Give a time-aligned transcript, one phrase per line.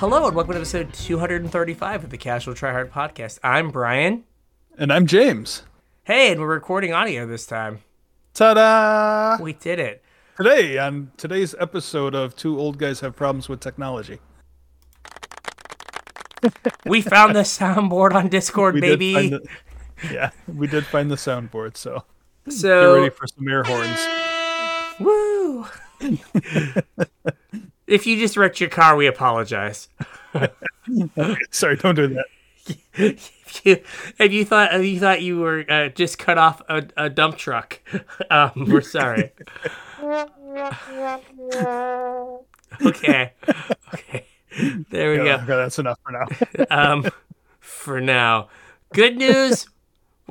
[0.00, 3.38] Hello and welcome to episode 235 of the Casual Tryhard Podcast.
[3.42, 4.24] I'm Brian.
[4.78, 5.64] And I'm James.
[6.04, 7.80] Hey, and we're recording audio this time.
[8.32, 9.36] Ta-da!
[9.42, 10.02] We did it.
[10.38, 14.20] Today, on today's episode of Two Old Guys Have Problems with Technology.
[16.86, 19.28] We found the soundboard on Discord, We baby.
[19.28, 19.46] The,
[20.10, 22.04] yeah, we did find the soundboard, so
[22.46, 24.00] get so ready for some air horns.
[24.98, 25.66] Woo!
[27.90, 29.88] if you just wrecked your car, we apologize.
[31.50, 32.26] Sorry, don't do that.
[32.94, 33.82] if you
[34.18, 37.36] if you thought if you thought you were uh, just cut off a, a dump
[37.36, 37.80] truck,
[38.30, 39.32] um, we're sorry.
[42.86, 43.32] okay,
[43.94, 44.24] okay,
[44.90, 45.42] there we Yeah, go.
[45.42, 46.26] okay, that's enough for now.
[46.70, 47.06] Um,
[47.60, 48.48] for now,
[48.92, 49.66] good news.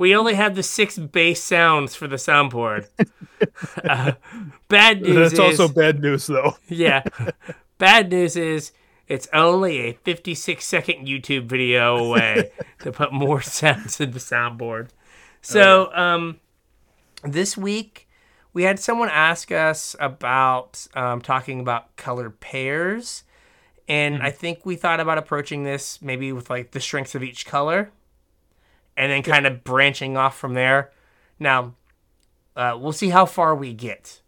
[0.00, 2.88] We only have the six bass sounds for the soundboard.
[3.82, 4.12] Uh,
[4.68, 6.58] bad news that's is also bad news, though.
[6.68, 7.02] yeah.
[7.78, 8.72] Bad news is
[9.08, 14.90] it's only a 56 second YouTube video away to put more sounds in the soundboard.
[15.40, 16.38] So, um,
[17.24, 18.08] this week
[18.52, 23.24] we had someone ask us about um, talking about color pairs.
[23.88, 27.46] And I think we thought about approaching this maybe with like the strengths of each
[27.46, 27.90] color
[28.96, 30.90] and then kind of branching off from there.
[31.38, 31.74] Now,
[32.56, 34.20] uh, we'll see how far we get.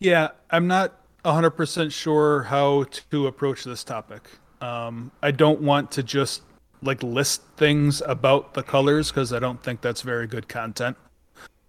[0.00, 0.94] Yeah, I'm not
[1.24, 4.28] 100% sure how to approach this topic.
[4.60, 6.42] Um, I don't want to just
[6.82, 10.96] like list things about the colors because I don't think that's very good content.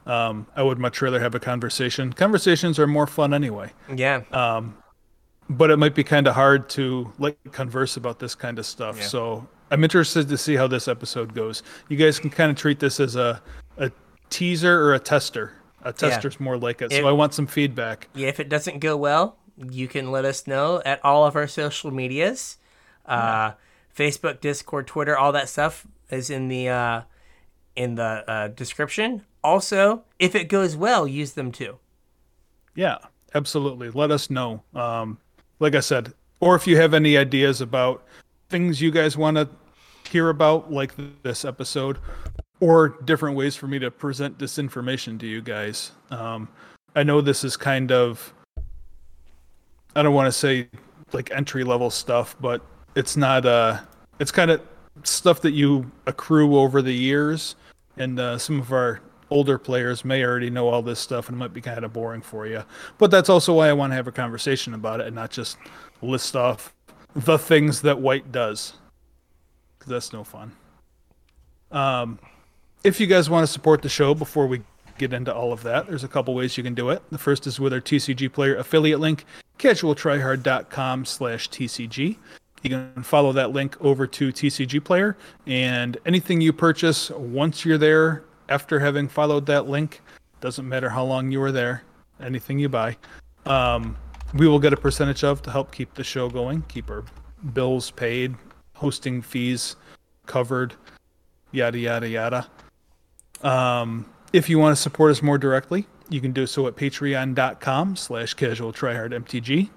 [0.05, 2.13] Um, I would much rather have a conversation.
[2.13, 3.71] Conversations are more fun anyway.
[3.93, 4.23] Yeah.
[4.31, 4.77] Um,
[5.49, 8.97] but it might be kind of hard to like converse about this kind of stuff.
[8.97, 9.05] Yeah.
[9.05, 11.63] So I'm interested to see how this episode goes.
[11.89, 13.41] You guys can kind of treat this as a
[13.77, 13.91] a
[14.29, 15.53] teaser or a tester.
[15.83, 16.91] A tester's more like it.
[16.91, 18.09] If- so I want some feedback.
[18.13, 21.47] Yeah, if it doesn't go well, you can let us know at all of our
[21.47, 22.57] social medias.
[23.05, 23.51] Uh,
[23.95, 27.01] Facebook, Discord, Twitter, all that stuff is in the uh,
[27.75, 29.23] in the uh, description.
[29.43, 31.79] Also, if it goes well, use them too.
[32.75, 32.97] Yeah,
[33.33, 33.89] absolutely.
[33.89, 34.63] Let us know.
[34.75, 35.17] Um,
[35.59, 38.05] like I said, or if you have any ideas about
[38.49, 39.49] things you guys want to
[40.09, 40.93] hear about, like
[41.23, 41.97] this episode,
[42.59, 45.91] or different ways for me to present this information to you guys.
[46.11, 46.49] Um,
[46.95, 48.33] I know this is kind of,
[49.95, 50.67] I don't want to say
[51.13, 52.61] like entry level stuff, but
[52.95, 53.79] it's not, uh,
[54.19, 54.61] it's kind of
[55.03, 57.55] stuff that you accrue over the years.
[57.97, 61.39] And uh, some of our older players may already know all this stuff and it
[61.39, 62.63] might be kind of boring for you.
[62.97, 65.57] But that's also why I want to have a conversation about it and not just
[66.01, 66.73] list off
[67.15, 68.73] the things that white does.
[69.89, 70.51] That's no fun.
[71.71, 72.19] Um,
[72.83, 74.61] if you guys want to support the show before we
[74.97, 77.01] get into all of that, there's a couple ways you can do it.
[77.11, 79.25] The first is with our TCG player affiliate link,
[79.57, 82.17] casualtryhard.com slash TCG.
[82.61, 85.15] You can follow that link over to TCG Player,
[85.47, 90.01] and anything you purchase once you're there after having followed that link,
[90.41, 91.83] doesn't matter how long you were there,
[92.21, 92.97] anything you buy,
[93.45, 93.95] um,
[94.33, 97.03] we will get a percentage of to help keep the show going, keep our
[97.53, 98.35] bills paid,
[98.79, 99.75] hosting fees
[100.25, 100.73] covered,
[101.51, 102.47] yada yada yada.
[103.41, 107.95] Um, if you want to support us more directly, you can do so at patreon.com
[107.95, 109.69] slash casual mtg.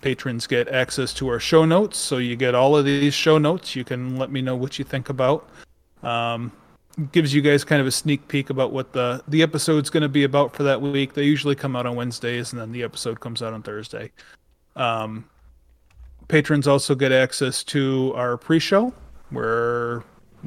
[0.00, 3.74] Patrons get access to our show notes, so you get all of these show notes.
[3.74, 5.48] You can let me know what you think about.
[6.02, 6.52] Um,
[7.12, 10.08] gives you guys kind of a sneak peek about what the the episode's going to
[10.08, 11.14] be about for that week.
[11.14, 14.12] They usually come out on Wednesdays, and then the episode comes out on Thursday.
[14.76, 15.28] Um,
[16.28, 18.92] patrons also get access to our pre-show,
[19.30, 20.04] where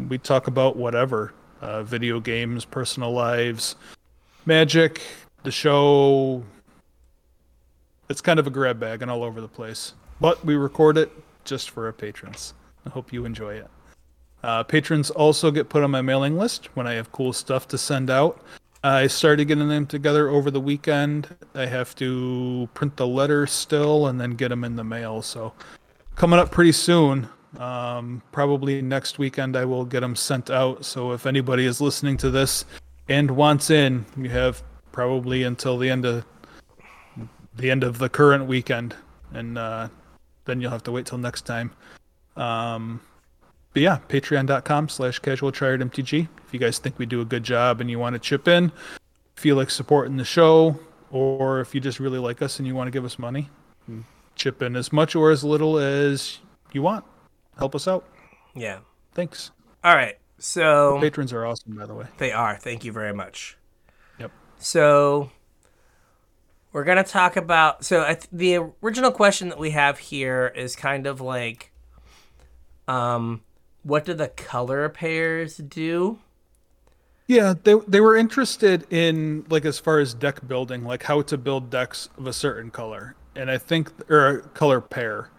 [0.08, 3.76] we talk about whatever uh, video games, personal lives,
[4.46, 5.02] magic,
[5.44, 6.44] the show.
[8.10, 11.12] It's kind of a grab bag and all over the place, but we record it
[11.44, 12.54] just for our patrons.
[12.86, 13.68] I hope you enjoy it.
[14.44, 17.78] Uh, patrons also get put on my mailing list when I have cool stuff to
[17.78, 18.44] send out.
[18.84, 21.36] I started getting them together over the weekend.
[21.54, 25.22] I have to print the letter still and then get them in the mail.
[25.22, 25.54] So,
[26.16, 27.30] coming up pretty soon.
[27.60, 30.84] Um, probably next weekend, I will get them sent out.
[30.84, 32.66] So, if anybody is listening to this
[33.08, 36.26] and wants in, you have probably until the end of
[37.56, 38.96] the end of the current weekend,
[39.34, 39.90] and uh,
[40.46, 41.72] then you'll have to wait till next time.
[42.36, 43.02] Um,
[43.74, 46.28] but yeah, patreon.com slash casual mtg.
[46.46, 48.72] If you guys think we do a good job and you want to chip in,
[49.36, 50.80] feel like supporting the show,
[51.10, 53.50] or if you just really like us and you want to give us money,
[54.36, 56.40] chip in as much or as little as
[56.74, 57.06] you want.
[57.58, 58.06] Help us out.
[58.56, 58.80] Yeah.
[59.14, 59.52] Thanks.
[59.84, 60.18] All right.
[60.38, 62.08] So Patrons are awesome, by the way.
[62.18, 62.58] they are.
[62.58, 63.58] Thank you very much.
[64.20, 64.32] Yep.
[64.58, 65.30] So
[66.74, 67.86] we're gonna talk about.
[67.86, 71.72] So I th- the original question that we have here is kind of like,
[72.88, 73.42] Um,
[73.84, 76.20] what do the color pairs do?
[77.28, 81.38] Yeah, they they were interested in like as far as deck building, like how to
[81.38, 85.30] build decks of a certain color, and I think or a color pair.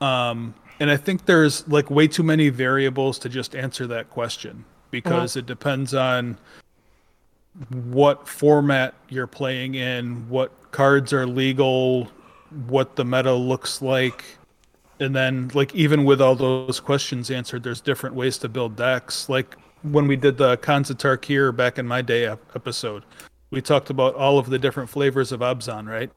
[0.00, 4.64] Um, and I think there's like way too many variables to just answer that question
[4.90, 6.38] because it depends on
[7.70, 12.08] what format you're playing in, what cards are legal,
[12.66, 14.24] what the meta looks like.
[15.00, 19.28] And then like even with all those questions answered, there's different ways to build decks.
[19.28, 23.04] Like when we did the of Tarkir back in my day ep- episode,
[23.50, 26.10] we talked about all of the different flavors of Abzan, right?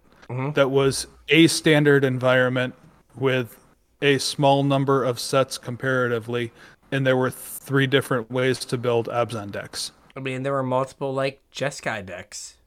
[0.56, 2.74] That was a standard environment
[3.16, 3.58] with
[4.02, 6.52] a small number of sets comparatively,
[6.92, 9.92] and there were three different ways to build Abzan decks.
[10.16, 12.58] I mean, there were multiple like Jeskai decks.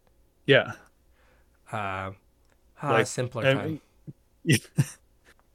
[0.46, 0.72] Yeah.
[1.72, 2.12] Uh,
[2.81, 3.81] ah, Like, simpler I time.
[4.44, 4.58] mean,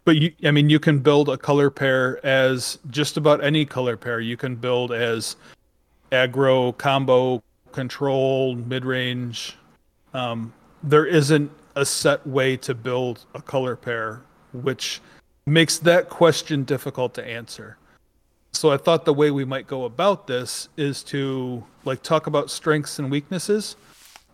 [0.05, 3.95] but you, I mean, you can build a color pair as just about any color
[3.95, 4.19] pair.
[4.19, 5.35] You can build as
[6.11, 7.41] aggro, combo,
[7.71, 9.57] control, mid range.
[10.13, 10.53] Um,
[10.83, 14.21] there isn't a set way to build a color pair,
[14.51, 15.01] which
[15.45, 17.77] makes that question difficult to answer.
[18.51, 22.51] So I thought the way we might go about this is to like talk about
[22.51, 23.75] strengths and weaknesses,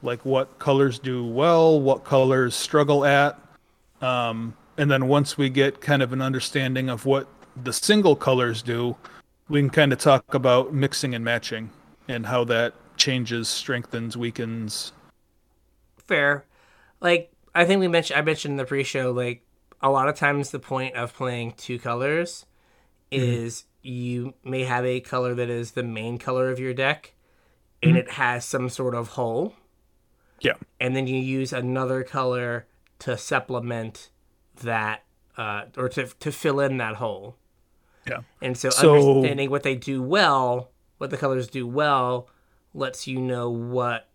[0.04, 3.40] like what colors do well, what colors struggle at,
[4.02, 7.28] um, and then once we get kind of an understanding of what
[7.62, 8.96] the single colors do,
[9.50, 11.70] we can kind of talk about mixing and matching
[12.08, 14.94] and how that changes, strengthens, weakens.
[15.98, 16.46] Fair.
[17.02, 19.44] Like I think we mentioned, I mentioned in the pre-show, like
[19.82, 22.46] a lot of times the point of playing two colors
[23.12, 23.22] mm-hmm.
[23.22, 27.14] is you may have a color that is the main color of your deck,
[27.84, 28.00] and mm-hmm.
[28.00, 29.56] it has some sort of hole,
[30.40, 30.54] Yeah.
[30.80, 32.66] and then you use another color
[33.00, 34.10] to supplement
[34.60, 35.04] that
[35.38, 37.36] uh, or to to fill in that hole.
[38.08, 38.22] Yeah.
[38.42, 42.30] And so, So- understanding what they do well, what the colors do well,
[42.74, 44.08] lets you know what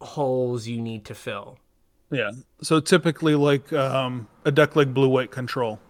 [0.00, 1.58] holes you need to fill.
[2.10, 2.30] Yeah.
[2.62, 5.80] So typically, like um, a deck like Blue White Control,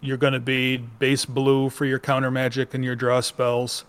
[0.00, 3.84] you're going to be base blue for your counter magic and your draw spells,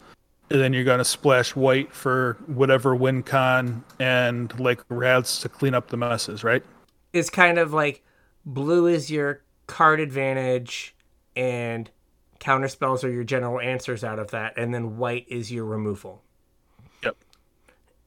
[0.49, 5.49] and then you're going to splash white for whatever win con and like wraths to
[5.49, 6.63] clean up the messes, right?
[7.13, 8.03] It's kind of like
[8.47, 10.95] blue is your card advantage,
[11.35, 11.91] and
[12.39, 16.23] counter spells are your general answers out of that, and then white is your removal.
[17.03, 17.17] Yep.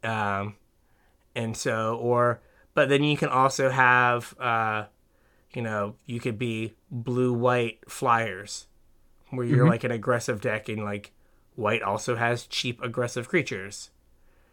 [0.03, 0.57] Um,
[1.37, 2.41] and so, or,
[2.75, 4.87] but then you can also have, uh,
[5.53, 8.67] you know, you could be blue white flyers,
[9.29, 11.13] where you're like an aggressive deck, and like
[11.55, 13.91] white also has cheap aggressive creatures.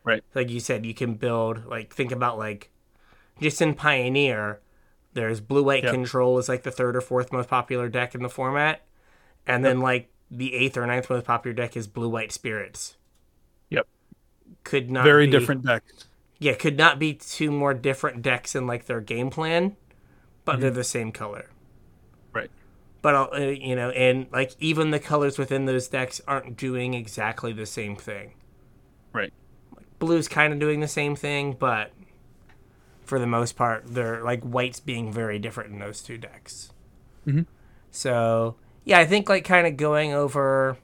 [0.04, 0.24] Right.
[0.36, 2.72] Like you said, you can build like think about like
[3.42, 4.60] just in Pioneer,
[5.18, 5.94] there's blue white Yep.
[5.94, 8.84] control is like the third or fourth most popular deck in the format,
[9.48, 12.96] and then like the eighth or ninth most popular deck is blue white spirits.
[13.70, 13.88] Yep.
[14.64, 15.84] Could not Very be- different deck.
[16.40, 19.76] Yeah, could not be two more different decks in like their game plan,
[20.46, 21.50] but they're the same color.
[22.32, 22.52] Right.
[23.02, 26.94] But uh, uh, you know, and like even the colors within those decks aren't doing
[26.94, 28.34] exactly the same thing.
[29.14, 29.34] Right.
[29.98, 31.92] Blue's kind of doing the same thing, but
[33.08, 36.72] for the most part, they're like white's being very different in those two decks.
[37.26, 37.46] Mhm.
[37.92, 40.78] So yeah, I think like kind of going over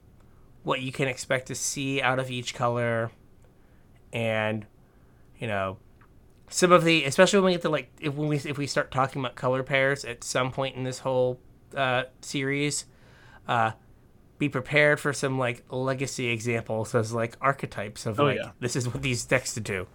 [0.64, 3.12] what you can expect to see out of each color,
[4.12, 4.66] and
[5.40, 5.78] you know
[6.50, 8.92] some of the especially when we get to like if when we if we start
[8.92, 11.40] talking about color pairs at some point in this whole
[11.76, 12.86] uh, series,
[13.48, 13.72] uh,
[14.38, 18.52] be prepared for some like legacy examples as like archetypes of Oh, like yeah.
[18.60, 19.88] this is what these decks to do.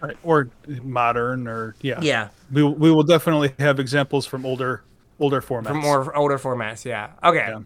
[0.00, 0.16] Right.
[0.22, 0.48] Or
[0.82, 2.00] modern, or yeah.
[2.00, 4.82] Yeah, We we will definitely have examples from older
[5.18, 5.68] older formats.
[5.68, 6.84] from more older formats.
[6.84, 7.10] Yeah.
[7.22, 7.46] Okay.
[7.48, 7.60] Yeah.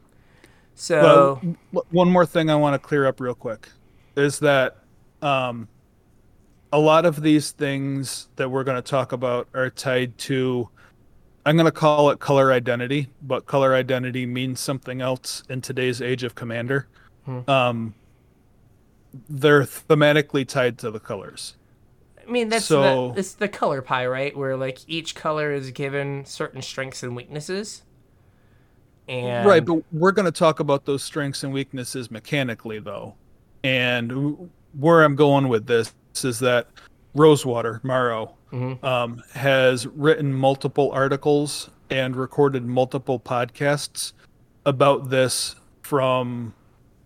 [0.74, 1.40] So
[1.72, 3.68] Well, one more thing I want to clear up real quick
[4.16, 4.78] is that
[5.22, 5.68] um,
[6.72, 10.68] a lot of these things that we're going to talk about are tied to,
[11.46, 16.02] I'm going to call it color identity, but color identity means something else in today's
[16.02, 16.88] age of Commander.
[17.48, 17.94] Um,
[19.28, 21.54] they're thematically tied to the colors.
[22.26, 24.36] I mean that's so- the, it's the color pie, right?
[24.36, 27.82] Where like each color is given certain strengths and weaknesses.
[29.08, 33.14] And right, but we're going to talk about those strengths and weaknesses mechanically, though.
[33.62, 36.68] And where I'm going with this is that
[37.14, 38.82] Rosewater MaRo Mhm.
[38.82, 44.12] um, has written multiple articles and recorded multiple podcasts
[44.64, 46.54] about this from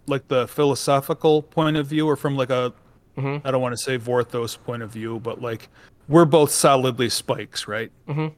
[0.06, 2.72] like the philosophical point of view, or from like a
[3.18, 3.42] Mhm.
[3.44, 5.68] I don't want to say Vorthos point of view, but like
[6.08, 7.90] we're both solidly spikes, right?
[8.08, 8.32] Mhm.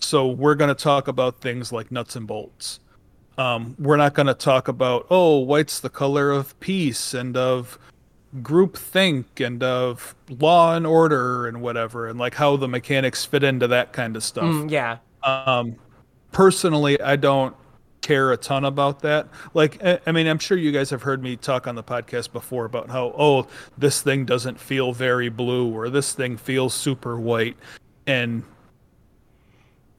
[0.00, 2.80] So we're going to talk about things like nuts and bolts.
[3.36, 7.78] Um, we're not going to talk about oh, white's the color of peace and of
[8.42, 13.42] group think and of law and order and whatever, and like how the mechanics fit
[13.42, 14.44] into that kind of stuff.
[14.44, 14.98] Mm, yeah.
[15.24, 15.76] Um,
[16.30, 17.54] personally, I don't
[18.00, 19.28] care a ton about that.
[19.54, 22.64] Like, I, mean, I'm sure you guys have heard me talk on the podcast before
[22.64, 27.56] about how, oh, this thing doesn't feel very blue or this thing feels super white.
[28.06, 28.44] And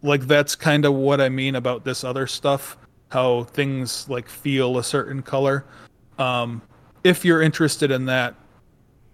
[0.01, 2.77] like, that's kind of what I mean about this other stuff,
[3.09, 5.65] how things like feel a certain color.
[6.17, 6.61] Um,
[7.03, 8.35] if you're interested in that,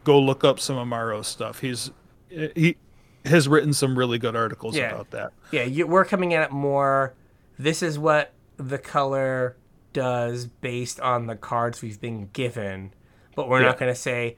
[0.04, 1.60] go look up some Amaro's stuff.
[1.60, 1.92] He's,
[2.30, 2.78] he,
[3.26, 4.92] has written some really good articles Yeah.
[4.92, 5.34] about that.
[5.52, 7.14] Yeah, you, we're coming at it more.
[7.58, 9.58] This is what the color
[9.94, 12.94] does based on the cards we've been given,
[13.36, 14.38] but we're not going to say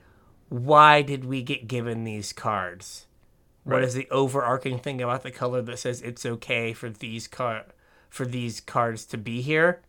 [0.50, 3.06] why did we get given these cards.
[3.64, 3.84] What Right.
[3.84, 7.66] is the overarching thing about the color that says it's okay for these car
[8.10, 9.82] for these cards to be here?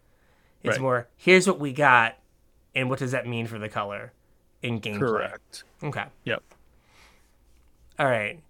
[0.62, 0.80] It's Right.
[0.82, 2.18] more here's what we got,
[2.74, 4.12] and what does that mean for the color
[4.62, 4.98] in gameplay?
[4.98, 5.64] Correct.
[5.82, 6.06] Okay.
[6.24, 6.42] Yep.
[7.98, 8.40] All right.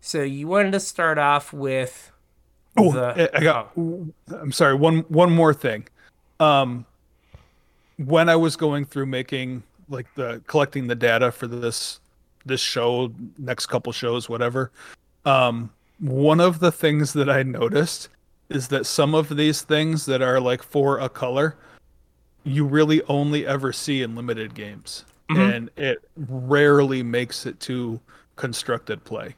[0.00, 2.12] So you wanted to start off with
[2.76, 3.72] Oh, the- I got.
[3.76, 4.74] I'm sorry.
[4.74, 5.86] One one more thing.
[6.40, 6.84] Um,
[7.98, 12.00] when I was going through making like the collecting the data for this
[12.44, 14.70] this show, next couple shows, whatever.
[15.24, 18.08] Um, one of the things that I noticed
[18.50, 21.56] is that some of these things that are like for a color,
[22.44, 27.98] you really only ever see in limited games, and it rarely makes it to
[28.36, 29.34] constructed play.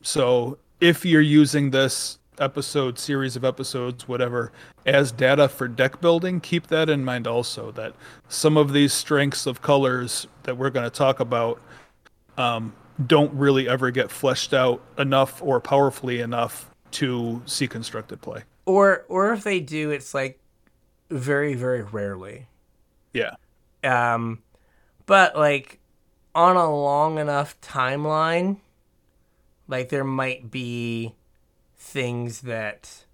[0.00, 4.52] So if you're using this episode, series of episodes, whatever,
[4.84, 7.94] as data for deck building, keep that in mind also that
[8.28, 11.60] some of these strengths of colors that we're going to talk about
[12.38, 12.74] um,
[13.06, 18.42] don't really ever get fleshed out enough or powerfully enough to see constructed play.
[18.64, 20.38] or or if they do it's like
[21.10, 22.46] very very rarely
[23.12, 23.34] Yeah.
[23.84, 24.42] um
[25.04, 25.78] but like
[26.34, 28.58] on a long enough timeline
[29.68, 31.14] like there might be
[31.86, 33.04] things that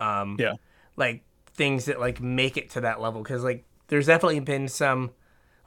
[0.00, 0.54] um Yeah.
[0.96, 1.22] like
[1.54, 5.12] things that like make it to that level because like there's definitely been some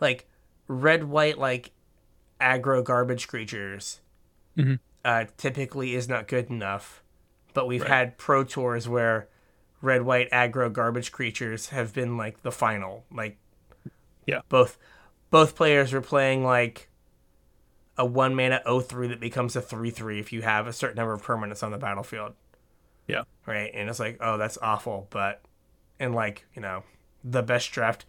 [0.02, 0.28] like
[0.68, 1.72] red white like
[2.42, 4.02] aggro garbage creatures
[4.58, 4.80] Mhm.
[5.06, 7.04] uh typically is not good enough
[7.54, 7.90] but we've Right.
[7.90, 9.30] had pro tours where
[9.82, 13.38] red white aggro garbage creatures have been like the final like
[14.26, 14.42] Yeah.
[14.50, 14.78] both
[15.30, 16.90] both players were playing like
[17.98, 21.14] a one mana 03 that becomes a 3 3 if you have a certain number
[21.14, 22.34] of permanents on the battlefield
[23.12, 23.24] Yeah.
[23.46, 23.72] right?
[23.74, 25.42] And it's like, oh, that's awful, but
[26.00, 26.84] and like you know,
[27.24, 28.06] the best draft,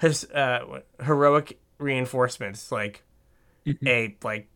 [0.00, 3.02] his uh, heroic reinforcements, like
[3.66, 3.86] Mhm.
[3.86, 4.48] a like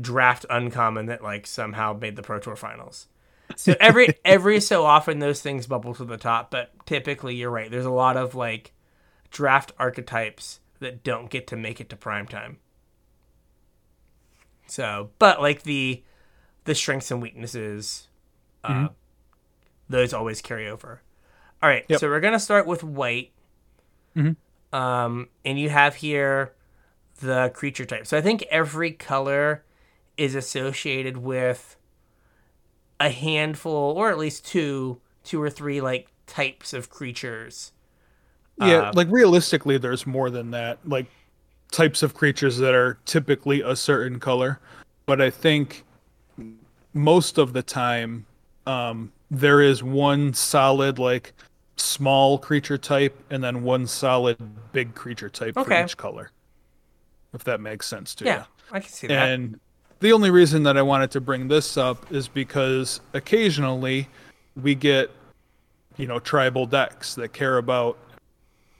[0.00, 3.08] draft uncommon that like somehow made the Pro Tour finals.
[3.56, 7.70] So every every so often those things bubble to the top, but typically you're right.
[7.70, 8.72] There's a lot of like
[9.30, 12.58] draft archetypes that don't get to make it to prime time.
[14.66, 16.02] So, but like the
[16.64, 18.08] the strengths and weaknesses,
[18.64, 18.90] uh,
[19.90, 21.02] those always carry over.
[21.62, 22.00] All right, Yep.
[22.00, 23.32] so we're gonna start with white,
[24.16, 24.36] Mhm.
[24.72, 26.52] um, and you have here
[27.20, 28.06] the creature type.
[28.06, 29.62] So I think every color
[30.16, 31.76] is associated with
[32.98, 37.72] a handful, or at least two, two or three like types of creatures.
[38.58, 40.78] Yeah, Uh, like realistically, there's more than that.
[40.86, 41.06] Like
[41.72, 44.60] types of creatures that are typically a certain color,
[45.06, 45.84] but I think
[46.94, 48.26] most of the time
[48.66, 51.32] um, there is one solid like
[51.76, 54.36] small creature type, and then one solid
[54.72, 55.80] big creature type Okay.
[55.80, 56.30] for each color.
[57.32, 58.38] If that makes sense to Yeah, you.
[58.38, 59.28] Yeah, I can see that.
[59.28, 59.60] And
[60.00, 64.08] the only reason that I wanted to bring this up is because occasionally
[64.60, 65.10] we get,
[65.96, 67.96] you know, tribal decks that care about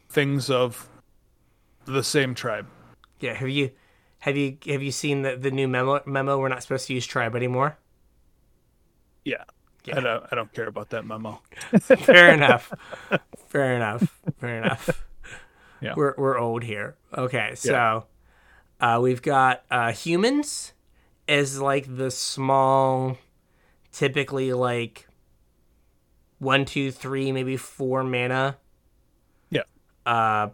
[0.08, 0.88] things of
[1.84, 2.66] the same tribe.
[3.20, 3.70] Yeah, have you
[4.18, 7.06] have you have you seen the, the new memo memo we're not supposed to use
[7.06, 7.78] tribe anymore?
[9.24, 9.44] Yeah.
[9.84, 9.98] Yeah.
[9.98, 11.40] I don't I don't care about that memo.
[11.80, 12.72] Fair enough.
[13.48, 14.20] Fair enough.
[14.38, 15.04] Fair enough.
[15.80, 15.94] Yeah.
[15.96, 16.96] We're we're old here.
[17.16, 18.06] Okay, so
[18.80, 20.72] uh, we've got uh, humans
[21.26, 23.16] as like the small,
[23.92, 25.06] typically like
[26.38, 28.58] one, two, three, maybe four mana.
[29.50, 29.62] Yeah.
[30.04, 30.50] Uh,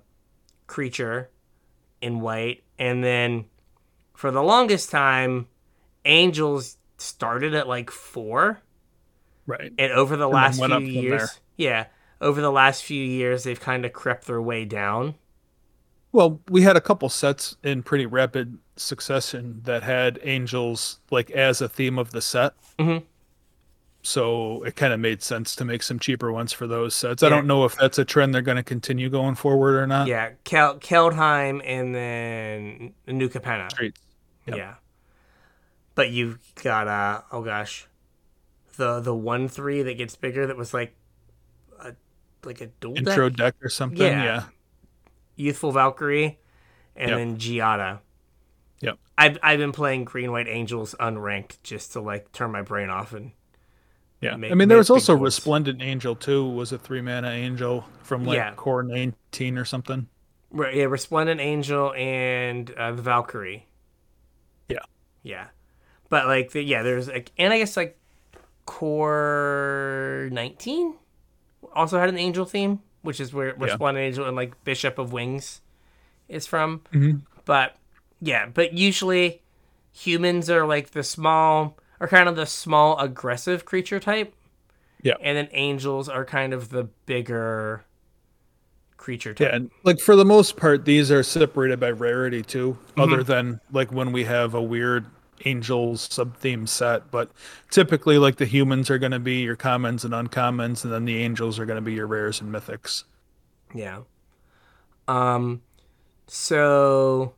[0.66, 1.30] creature
[2.00, 3.46] in white, and then
[4.14, 5.48] for the longest time,
[6.04, 8.60] angels started at like four.
[9.46, 9.72] Right.
[9.78, 11.86] And over the then last few years, yeah,
[12.20, 15.14] over the last few years, they've kind of crept their way down.
[16.12, 21.60] Well, we had a couple sets in pretty rapid succession that had angels like as
[21.60, 22.54] a theme of the set.
[22.78, 23.04] Mhm.
[24.02, 27.24] so it kind of made sense to make some cheaper ones for those sets.
[27.24, 30.06] I don't know if that's a trend they're going to continue going forward or not.
[30.06, 33.68] Yeah, Kel- Kaldheim and then New Capenna.
[33.70, 34.00] Streets.
[34.46, 34.56] Yep.
[34.58, 34.74] Yeah.
[35.96, 37.88] But you've got uh oh gosh.
[38.76, 40.94] The the one three that gets bigger that was like
[41.80, 41.94] a
[42.44, 43.54] like a dual Intro deck?
[43.54, 43.98] deck or something.
[44.06, 44.22] Yeah.
[44.24, 44.42] Yeah.
[45.36, 46.38] Youthful Valkyrie
[46.94, 47.18] and Yep.
[47.18, 47.98] then Giada.
[48.80, 48.98] Yep.
[49.18, 53.12] I've I've been playing Green White Angels unranked just to like turn my brain off
[53.12, 53.32] and
[54.20, 54.36] Yeah.
[54.36, 55.14] Make- I mean, there was also.
[55.14, 56.48] Resplendent Angel too.
[56.48, 58.54] Was a three mana angel from like Yeah.
[58.54, 60.08] core 19 or something.
[60.50, 63.66] Right, yeah, Resplendent Angel and uh, the Valkyrie.
[64.68, 64.78] Yeah.
[65.22, 65.48] Yeah.
[66.08, 67.98] But like the, yeah, there's like and I guess like
[68.66, 70.94] Core 19
[71.74, 73.54] also had an angel theme, which is where Yeah.
[73.64, 75.60] Resplendent Angel and like Bishop of Wings
[76.28, 76.82] is from.
[76.92, 77.22] Mhm.
[77.44, 77.76] But
[78.20, 79.42] yeah, but usually
[79.92, 84.34] humans are like the small are kind of the small aggressive creature type.
[85.02, 85.14] Yeah.
[85.22, 87.84] And then angels are kind of the bigger
[88.96, 89.48] creature type.
[89.48, 93.00] Yeah, and like for the most part, these are separated by rarity too, Mm-hmm.
[93.00, 95.06] other than like when we have a weird
[95.44, 97.10] angels sub theme set.
[97.10, 97.30] But
[97.70, 101.18] typically, like the humans are going to be your commons and uncommons, and then the
[101.18, 103.04] angels are going to be your rares and mythics.
[103.74, 104.02] Yeah.
[105.08, 105.62] Um
[106.26, 107.34] so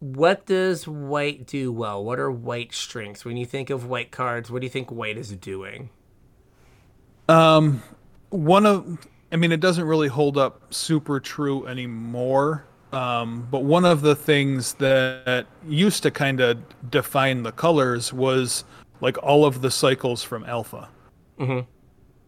[0.00, 2.04] what does white do well?
[2.04, 3.24] What are white strengths?
[3.24, 5.88] When you think of white cards, what do you think white is doing?
[7.26, 7.82] Um,
[8.28, 12.66] one of, I mean, it doesn't really hold up super true anymore.
[12.94, 16.58] Um, but one of the things that used to kind of
[16.90, 18.64] define the colors was
[19.00, 20.88] like all of the cycles from Alpha.
[21.38, 21.66] Mhm.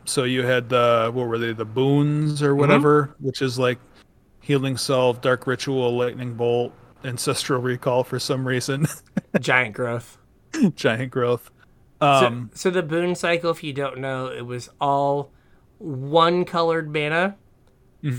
[0.04, 3.78] So you had the what were they, the boons or whatever, which is like
[4.40, 6.72] healing salve, dark ritual, lightning bolt,
[7.04, 8.86] ancestral recall for some reason,
[9.40, 10.18] Giant growth.
[10.74, 11.50] giant growth.
[12.00, 15.30] Um, so the boon cycle, if you don't know, it was all
[15.78, 17.36] one colored mana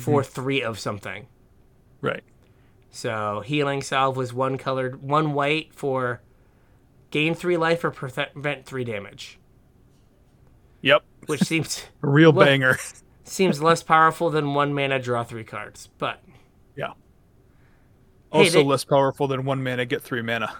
[0.01, 1.27] for three of something.
[2.01, 2.23] right.
[2.97, 6.19] So healing salve was one colored, one white for
[7.11, 9.37] gain three life or prevent three damage,
[10.81, 11.03] Yep.
[11.27, 12.75] which seems A real What- banger.
[13.23, 15.89] seems less powerful than one mana draw three cards.
[15.99, 16.23] But
[16.75, 16.93] Yeah.
[18.31, 20.57] Hey, Also they- less powerful than one mana, get three mana.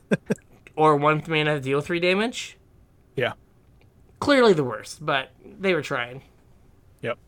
[0.76, 2.56] or one mana deal three damage.
[3.16, 3.34] Yeah.
[4.18, 6.22] Clearly the worst, but they were trying.
[7.02, 7.18] Yep.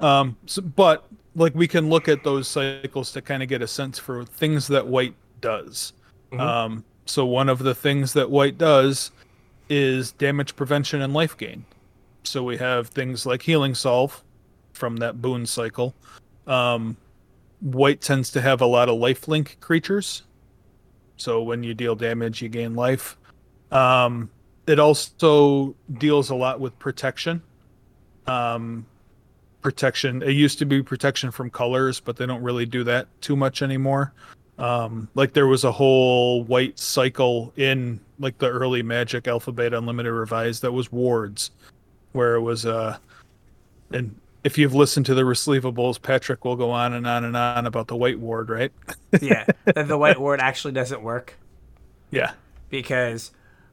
[0.00, 3.66] Um, so, but like we can look at those cycles to kind of get a
[3.66, 5.92] sense for things that white does.
[6.38, 9.10] Um, so one of the things that white does
[9.68, 11.64] is damage prevention and life gain.
[12.24, 14.22] So we have things like healing salve
[14.72, 15.94] from that boon cycle.
[16.46, 16.96] Um,
[17.60, 20.22] white tends to have a lot of lifelink creatures.
[21.16, 23.16] So when you deal damage, you gain life.
[23.70, 24.30] Um,
[24.66, 27.42] it also deals a lot with protection.
[28.26, 28.86] Um,
[29.62, 30.22] protection.
[30.22, 33.62] It used to be protection from colors, but they don't really do that too much
[33.62, 34.12] anymore.
[34.58, 39.78] Um, like there was a whole white cycle in like the early Magic Alpha Beta
[39.78, 41.50] Unlimited Revised that was wards,
[42.12, 42.98] where it was uh,
[43.92, 47.66] and if you've listened to the receivables, Patrick will go on and on and on
[47.66, 48.72] about the white ward, right?
[49.20, 51.36] Yeah, that the white ward actually doesn't work
[52.12, 52.32] yeah,
[52.70, 53.32] because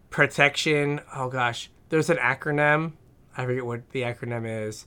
[0.10, 1.02] protection.
[1.14, 2.94] Oh gosh, there's an acronym.
[3.38, 4.86] I forget what the acronym is,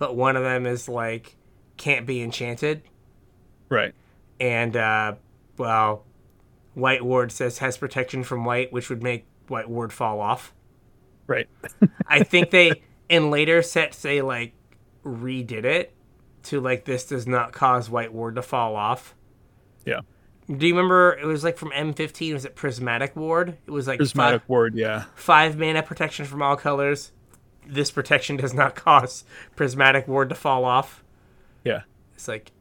[0.00, 1.36] but one of them is like
[1.76, 2.82] can't be enchanted,
[3.68, 3.94] right.
[4.40, 5.14] and uh,
[5.58, 6.06] well,
[6.72, 10.54] white ward says has protection from white, which would make white ward fall off.
[11.26, 11.48] Right.
[12.06, 14.54] I think they in later sets they like
[15.04, 15.94] redid it
[16.44, 19.14] to like this does not cause white ward to fall off.
[19.84, 20.00] Yeah.
[20.48, 23.58] Do you remember it was like from M15 was it prismatic ward?
[23.66, 25.04] It was like Prismatic five, ward, yeah.
[25.14, 27.12] five mana protection from all colors.
[27.66, 29.24] This protection does not cause
[29.56, 31.02] prismatic ward to fall off.
[31.64, 31.82] Yeah.
[32.14, 32.52] It's like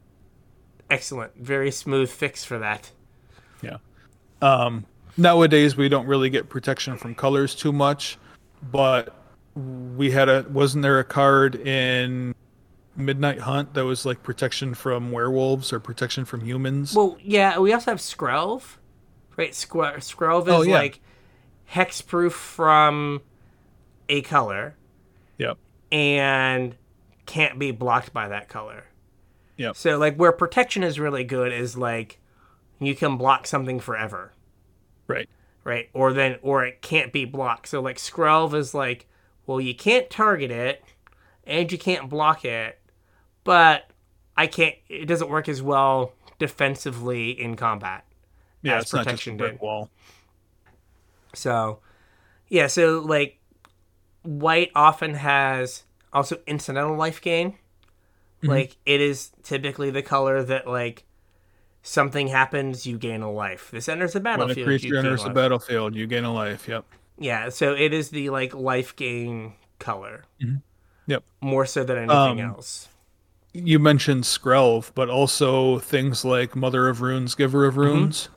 [0.90, 2.92] excellent, very smooth fix for that.
[3.62, 3.78] Yeah.
[4.42, 4.86] Um,
[5.18, 8.18] nowadays we don't really get protection from colors too much,
[8.72, 9.14] but
[9.56, 12.34] we had a wasn't there a card in
[12.96, 16.94] Midnight Hunt that was like protection from werewolves or protection from humans?
[16.96, 18.78] Well, yeah, we also have Skrelv,
[19.38, 19.52] right?
[19.52, 20.76] Skr- Skrelv is Oh, yeah.
[20.76, 21.00] like
[21.72, 23.22] hexproof from
[24.08, 24.76] a color
[25.40, 25.58] yep.
[25.92, 26.76] and
[27.26, 28.84] can't be blocked by that color.
[29.58, 29.76] Yep.
[29.76, 32.20] So, like, where protection is really good is like
[32.80, 34.32] you can block something forever,
[35.08, 35.28] Right.
[35.64, 35.90] right?
[35.94, 37.68] Or then, or it can't be blocked.
[37.68, 39.08] So, like, Skrelv is like,
[39.48, 40.84] well, you can't target it
[41.46, 42.80] and you can't block it,
[43.44, 43.90] but
[44.38, 48.06] I can't, it doesn't work as well defensively in combat.
[48.62, 49.62] Yeah, as it's not just a protection brick did.
[49.62, 49.90] wall.
[51.34, 51.80] So,
[52.48, 53.39] yeah, so like
[54.24, 57.56] white often has also incidental life gain.
[58.42, 61.04] Like it is typically the color that like
[61.84, 63.70] something happens, you gain a life.
[63.72, 64.58] This enters the When a battlefield.
[64.58, 66.68] you creature gain enters the battlefield, you gain a life.
[66.68, 66.86] Yep.
[67.18, 70.24] Yeah, so it is the like life gain color.
[71.08, 71.24] Yep.
[71.42, 72.88] More so than anything Um, else.
[73.54, 78.30] You mentioned Skrelv, but also things like Mother of Runes, Giver of Runes,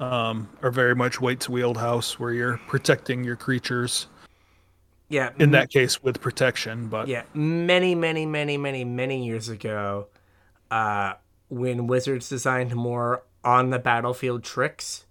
[0.00, 4.08] um, are very much White's wheelhouse, where you're protecting your creatures.
[5.08, 5.30] Yeah.
[5.38, 10.08] In that case, with protection, but Yeah, many, many, many, many, many years ago,
[10.70, 11.14] uh,
[11.48, 15.06] when Wizards designed more on the battlefield tricks,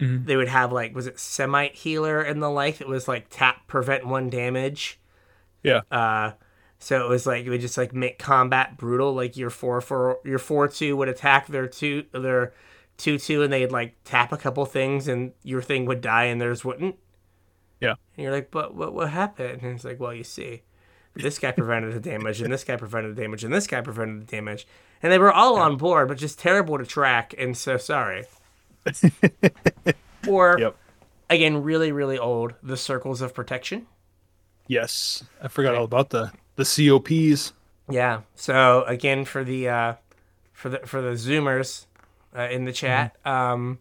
[0.00, 0.26] Mhm.
[0.26, 3.66] they would have like was it Samite Healer and the like it was like tap
[3.68, 4.98] prevent one damage.
[5.62, 6.32] yeah, Uh,
[6.78, 9.12] so it was like it would just like make combat brutal.
[9.12, 12.52] Like your four four your four two would attack their two their
[12.96, 16.40] two two and they'd like tap a couple things and your thing would die and
[16.40, 16.96] theirs wouldn't.
[17.80, 19.62] Yeah, And you're like, but what what happened?
[19.62, 20.62] And it's like, well, you see,
[21.14, 24.22] this guy prevented the damage, and this guy prevented the damage, and this guy prevented
[24.22, 24.66] the damage,
[25.02, 28.24] and they were all on board, but just terrible to track, and so sorry.
[30.28, 30.76] or yep,
[31.28, 33.86] again, really really old, the circles of protection.
[34.66, 35.24] yes.
[35.42, 37.52] I forgot all about the the COPs.
[37.90, 38.22] Yeah.
[38.34, 39.94] So again, for the uh,
[40.52, 41.86] for the for the Zoomers
[42.36, 43.78] uh, in the chat, um,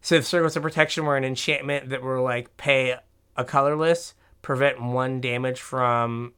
[0.00, 2.96] so the circles of protection were an enchantment that were like pay
[3.36, 6.34] a colorless, prevent one damage from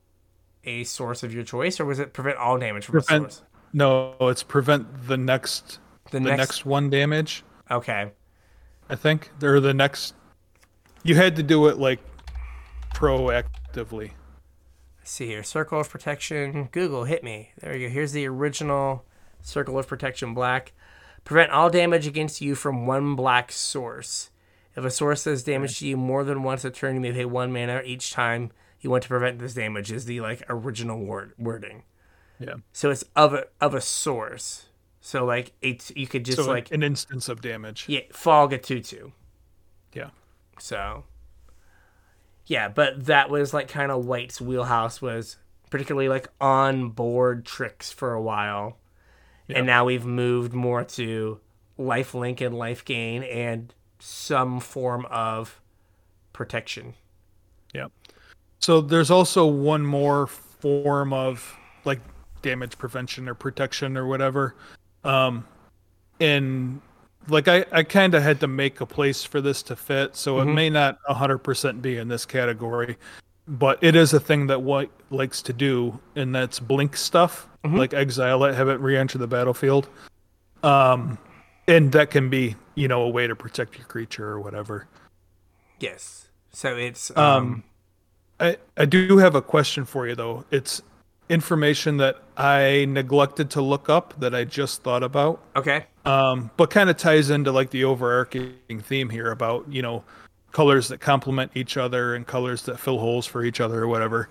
[0.65, 3.43] a source of your choice, or was it prevent all damage from a source?
[3.73, 5.79] No, it's prevent the next
[6.11, 7.45] The, the next, next one damage.
[7.71, 8.13] Okay.
[8.89, 10.15] I think or the next.
[11.03, 12.01] You had to do it like
[12.95, 14.13] proactively.
[14.99, 15.43] Let's see here.
[15.43, 16.69] Circle of protection.
[16.71, 17.51] Google hit me.
[17.61, 17.93] There you go.
[17.93, 19.05] Here's the original
[19.41, 20.73] circle of protection black.
[21.25, 24.31] Prevent all damage against you from one black source.
[24.77, 27.25] If a source does damage to you more than once a turn, you may pay
[27.25, 29.93] one mana each time you want to prevent this damage.
[29.93, 31.85] Is the like original word wording.
[32.39, 32.55] Yeah.
[32.73, 34.67] So it's of a of a source.
[35.01, 37.87] So like it, you could just So like an instance of damage.
[37.89, 39.11] yeah, fog a tutu.
[39.93, 40.11] Yeah.
[40.59, 41.05] So,
[42.47, 45.37] yeah, but that was like kind of White's wheelhouse was
[45.71, 48.79] particularly like on board tricks for a while.
[49.49, 49.59] Yeah.
[49.59, 51.41] And now we've moved more to
[51.79, 55.61] life link and life gain and some form of
[56.33, 56.95] protection.
[57.75, 57.89] Yeah.
[58.59, 62.01] So there's also one more form of like
[62.43, 64.55] damage prevention or protection or whatever.
[65.05, 65.47] Um
[66.21, 66.81] and
[67.29, 70.41] like I, I kind of had to make a place for this to fit, so
[70.41, 72.97] it may not 100% be in this category,
[73.47, 77.95] but it is a thing that White likes to do, and that's blink stuff, like
[77.95, 79.89] exile it, have it re-enter the battlefield.
[80.63, 81.19] Um,
[81.67, 84.87] and that can be, you know, a way to protect your creature or whatever.
[85.79, 86.29] Yes.
[86.51, 87.65] So it's Um, um,
[88.41, 90.45] I, I do have a question for you though.
[90.51, 90.83] It's
[91.29, 95.43] information that I neglected to look up that I just thought about.
[95.57, 95.87] okay.
[96.05, 100.03] Um, but kind of ties into like the overarching theme here about, you know,
[100.53, 104.29] colors that complement each other and colors that fill holes for each other or whatever.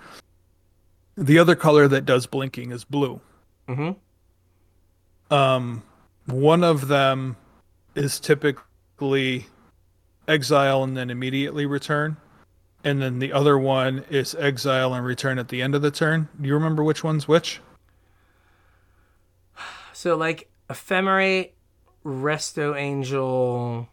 [1.18, 3.20] The other color that does blinking is blue.
[3.68, 3.96] Mhm.
[5.30, 5.84] Um,
[6.26, 7.36] one of them
[7.96, 9.48] is typically
[10.28, 12.18] exile and then immediately return.
[12.84, 16.30] And then the other one is exile and return at the end of the turn.
[16.40, 17.62] Do you remember which one's which?
[19.94, 21.52] So like ephemerate,
[22.04, 23.88] resto angel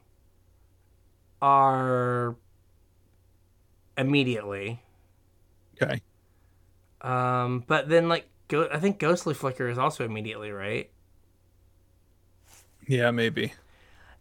[1.42, 2.36] are
[3.96, 4.80] immediately.
[5.80, 6.00] Okay.
[7.00, 10.90] Um, but then like go, I think ghostly flicker is also immediately, right?
[12.86, 13.52] Yeah, maybe.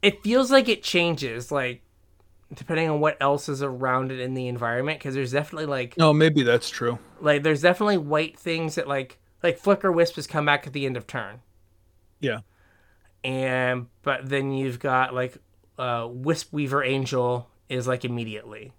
[0.01, 1.81] It feels like it changes like
[2.53, 6.13] depending on what else is around it in the environment because there's definitely like No,
[6.13, 6.99] maybe that's true.
[7.19, 10.85] like there's definitely white things that like like flicker wisp has come back at the
[10.85, 11.41] end of turn.
[12.19, 12.39] Yeah.
[13.23, 15.37] and but then you've got like
[15.77, 18.71] uh wisp weaver angel is like immediately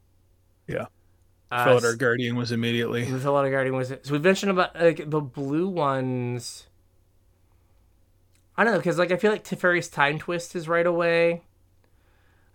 [0.66, 0.86] Yeah.
[1.50, 3.06] uh, Felidar Guardian was immediately.
[3.06, 6.66] Felidar guardian was so we've mentioned about like the blue ones
[8.56, 11.42] i don't know because like i feel like teferi's time twist is right away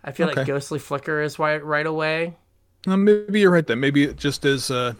[0.04, 2.34] i feel like ghostly flicker is right right away
[2.86, 3.80] maybe you're right then.
[3.80, 4.92] Maybe it just is uh,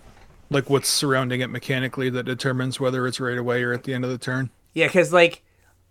[0.48, 4.04] like what's surrounding it mechanically that determines whether it's right away or at the end
[4.06, 4.48] of the turn.
[4.72, 5.42] yeah because like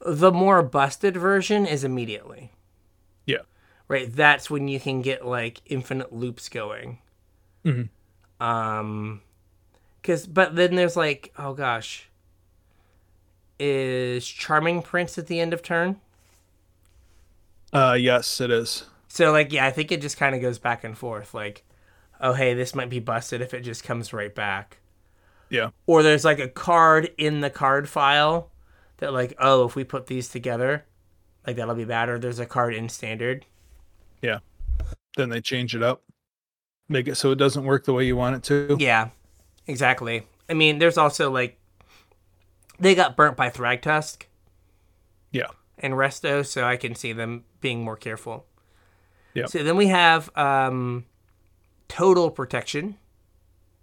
[0.03, 2.51] the more busted version is immediately.
[3.87, 6.99] Right that's when you can get like infinite loops going
[7.65, 7.89] Mhm.
[8.39, 9.21] um
[10.01, 12.09] because but then there's like oh gosh
[13.59, 15.99] is charming prince at the end of turn
[17.71, 18.85] Uh, yes, it is.
[19.07, 21.63] so like yeah i think it just kind of goes back and forth like
[22.21, 24.77] oh hey, this might be busted if it just comes right back.
[25.49, 25.71] Yeah.
[25.85, 28.49] Or there's like a card in the card file
[28.97, 30.85] that like, oh, if we put these together,
[31.45, 32.07] like that'll be bad.
[32.07, 33.45] Or there's a card in standard.
[34.23, 34.39] Yeah.
[35.15, 36.01] Then they change it up,
[36.89, 38.77] make it so it doesn't work the way you want it to.
[38.79, 39.09] Yeah,
[39.67, 40.23] exactly.
[40.49, 41.59] I mean, there's also like
[42.79, 44.23] they got burnt by Thragtusk
[45.31, 45.47] Yeah.
[45.77, 48.45] and Resto, so I can see them being more careful.
[49.35, 49.45] Yeah.
[49.45, 51.05] So then we have um,
[51.87, 52.97] total protection.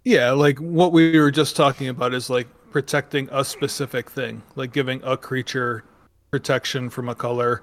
[0.03, 4.73] Yeah, like what we were just talking about is like protecting a specific thing, like
[4.73, 5.83] giving a creature
[6.31, 7.61] protection from a color,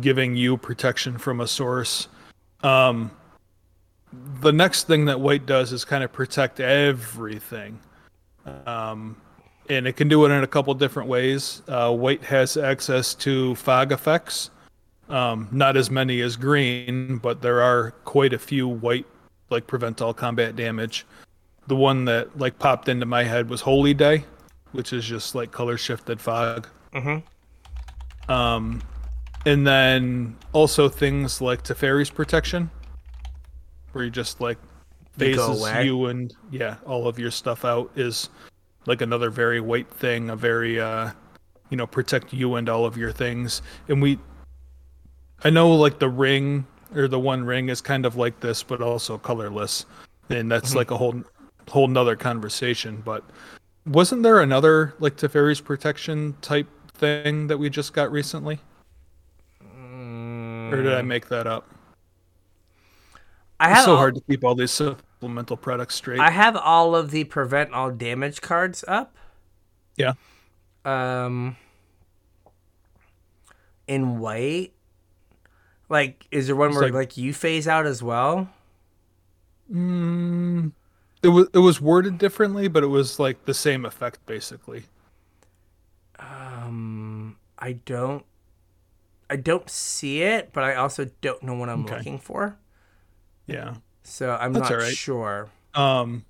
[0.00, 2.08] giving you protection from a source.
[2.64, 3.10] Um,
[4.40, 7.78] the next thing that white does is kind of protect everything.
[8.66, 9.16] Um,
[9.68, 11.62] and it can do it in a couple different ways.
[11.68, 14.50] Uh, white has access to fog effects.
[15.08, 19.06] Um, not as many as green, but there are quite a few white
[19.50, 21.06] like prevent all combat damage.
[21.66, 24.24] The one that like popped into my head was Holy Day,
[24.72, 26.68] which is just like color shifted fog.
[26.94, 28.32] Mm-hmm.
[28.32, 28.82] Um,
[29.46, 32.70] and then also things like Teferi's protection,
[33.92, 34.58] where you just like
[35.16, 38.30] phases you and yeah, all of your stuff out is
[38.86, 41.10] like another very white thing, a very uh,
[41.70, 43.62] you know, protect you and all of your things.
[43.88, 44.18] And we,
[45.42, 48.80] I know like the ring or the one ring is kind of like this, but
[48.80, 49.86] also colorless,
[50.28, 50.78] and that's Mm-hmm.
[50.78, 51.22] like a whole
[51.68, 53.02] whole nother conversation.
[53.04, 53.24] But
[53.86, 58.60] wasn't there another like Teferi's protection type thing that we just got recently?
[60.78, 61.68] Or did I make that up?
[63.60, 66.20] I It's so all, hard to keep all these supplemental products straight.
[66.20, 69.16] I have all of the prevent all damage cards up.
[69.96, 70.14] yeah.
[70.84, 71.56] Um,
[73.86, 74.72] in white.
[75.88, 78.48] Like, is there one It's where like- like, you phase out as well?
[79.72, 80.72] Mm,
[81.22, 84.84] it was it was worded differently, but it was like the same effect basically.
[86.18, 88.24] Um, I don't.
[89.30, 91.96] I don't see it, but I also don't know what I'm Okay.
[91.96, 92.56] looking for.
[93.46, 93.74] Yeah.
[94.02, 94.96] So I'm That's not right.
[94.96, 95.48] sure.
[95.74, 96.24] Um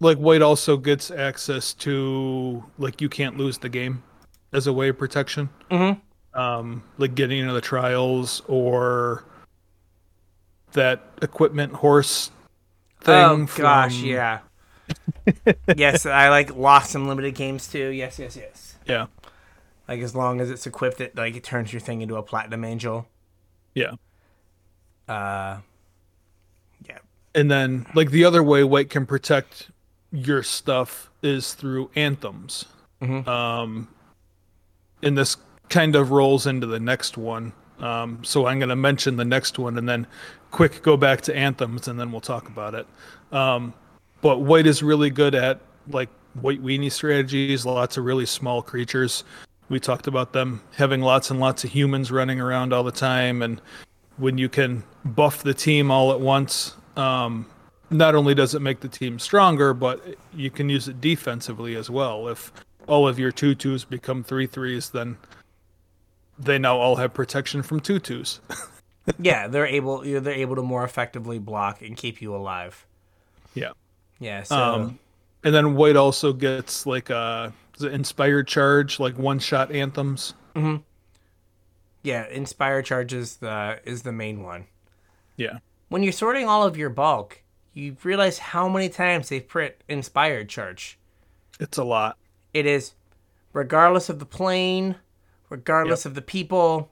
[0.00, 4.02] like white also gets access to like you can't lose the game
[4.52, 5.48] as a way of protection.
[5.70, 6.00] Mhm.
[6.34, 9.24] Um like getting into the trials or
[10.72, 12.30] that equipment horse
[13.02, 14.40] thing Oh gosh, yeah.
[15.76, 17.88] yes, I like lost some limited games too.
[17.88, 18.76] Yes, yes, yes.
[18.86, 19.06] Yeah.
[19.88, 22.64] Like as long as it's equipped, it like it turns your thing into a platinum
[22.64, 23.06] angel.
[23.74, 23.92] Yeah.
[25.08, 25.58] Uh,
[26.86, 26.98] yeah.
[27.34, 29.70] And then like the other way white can protect
[30.12, 32.66] your stuff is through anthems.
[33.00, 33.26] Mhm.
[33.26, 33.88] Um
[35.02, 35.36] and this
[35.68, 37.52] kind of rolls into the next one.
[37.80, 40.06] Um so I'm going to mention the next one and then
[40.50, 42.86] quick go back to anthems and then we'll talk about it.
[43.32, 43.74] Um
[44.20, 49.24] but white is really good at like white weenie strategies, lots of really small creatures.
[49.72, 53.40] We talked about them having lots and lots of humans running around all the time
[53.40, 53.58] and
[54.18, 57.46] when you can buff the team all at once, um,
[57.88, 61.88] not only does it make the team stronger, but you can use it defensively as
[61.88, 62.28] well.
[62.28, 62.52] If
[62.86, 65.16] all of your two twos become three threes, then
[66.38, 68.40] they now all have protection from two twos.
[69.18, 70.02] Yeah, they're able.
[70.02, 72.86] They're able to more effectively block and keep you alive.
[73.52, 73.72] yeah.
[74.20, 74.44] Yeah.
[74.44, 74.98] So Um,
[75.42, 77.52] and then white also gets like a
[77.82, 80.34] is it inspired charge, like one shot anthems.
[80.54, 80.76] Hmm.
[82.02, 84.66] yeah, inspire charge is the is the main one.
[85.36, 85.58] Yeah.
[85.88, 87.42] When you're sorting all of your bulk,
[87.74, 90.98] you realize how many times they print inspired charge.
[91.60, 92.16] It's a lot.
[92.54, 92.94] It is,
[93.52, 94.96] regardless of the plane,
[95.48, 96.90] regardless of the people.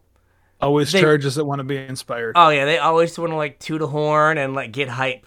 [0.60, 2.32] Always They- charges that want to be inspired.
[2.36, 5.26] Oh yeah, they always want to like toot a horn and like get hype,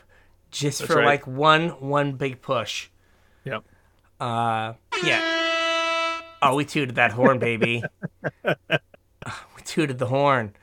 [0.52, 1.06] just That's for right.
[1.06, 2.90] like one one big push.
[3.46, 3.64] Yep.
[4.20, 4.74] Uh,
[5.04, 5.33] yeah.
[6.44, 7.84] Oh, we tooted that horn, baby.
[8.44, 10.54] we tooted the horn.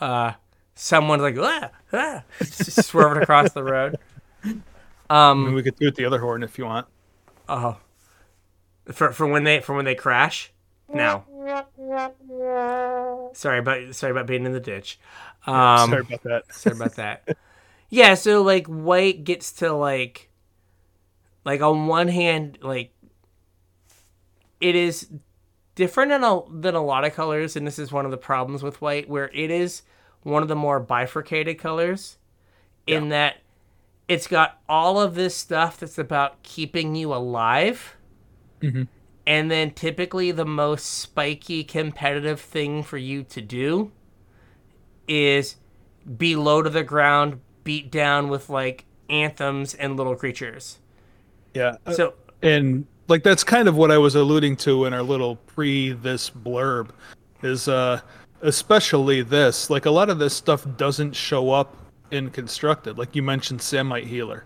[0.00, 0.32] Uh,
[0.74, 3.98] someone's like, ah, ah, swerving across the road.
[5.10, 6.86] I mean, we could do it the other horn if you want.
[7.48, 7.78] Oh,
[8.92, 10.52] for for when they for when they crash.
[10.92, 11.24] Now,
[13.32, 14.98] sorry about sorry about being in the ditch.
[15.46, 16.54] Um, Sorry about that.
[16.54, 17.36] Sorry about that.
[17.88, 20.30] yeah, so like white gets to like
[21.44, 22.92] like on one hand, like
[24.60, 25.08] it is
[25.74, 28.62] different than a, than a lot of colors, and this is one of the problems
[28.62, 29.82] with white, where it is
[30.22, 32.18] one of the more bifurcated colors
[32.86, 33.36] in that
[34.08, 37.96] it's got all of this stuff that's about keeping you alive.
[38.60, 38.82] Mm-hmm.
[39.26, 43.92] And then typically the most spiky competitive thing for you to do
[45.06, 45.56] is
[46.16, 50.78] be low to the ground, beat down with like anthems and little creatures.
[51.54, 51.76] Yeah.
[51.92, 55.92] So and like that's kind of what I was alluding to in our little pre
[55.92, 56.90] this blurb
[57.42, 58.00] is uh
[58.40, 61.76] especially this like a lot of this stuff doesn't show up
[62.10, 64.44] in constructed like you mentioned Samite Healer.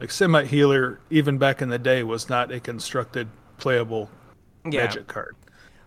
[0.00, 4.08] Like Samite Healer even back in the day was not a constructed playable
[4.64, 5.34] yeah, magic card.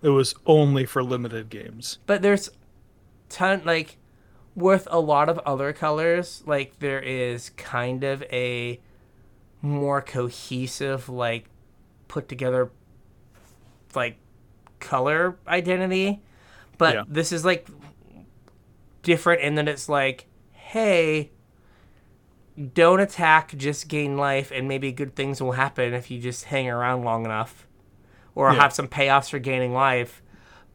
[0.02, 2.00] It was only for limited games.
[2.06, 2.50] but there's
[3.30, 3.97] ton like
[4.54, 8.78] with a lot of other colors like there is kind of a
[9.62, 11.45] more cohesive like
[12.12, 12.69] put together
[13.95, 14.17] like
[14.80, 16.21] color identity
[16.78, 17.04] but Yeah.
[17.08, 17.67] this is like
[19.02, 21.32] different in that it's like hey
[22.74, 26.69] don't attack just gain life and maybe good things will happen if you just hang
[26.69, 27.65] around long enough
[28.36, 28.60] or Yeah.
[28.60, 30.21] have some payoffs for gaining life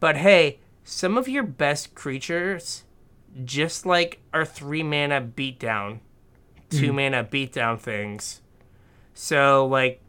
[0.01, 2.85] but hey some of your best creatures
[3.45, 5.99] just like are three mana beatdown,
[6.71, 6.95] 2 mm.
[6.95, 8.41] mana beatdown things.
[9.13, 10.01] So like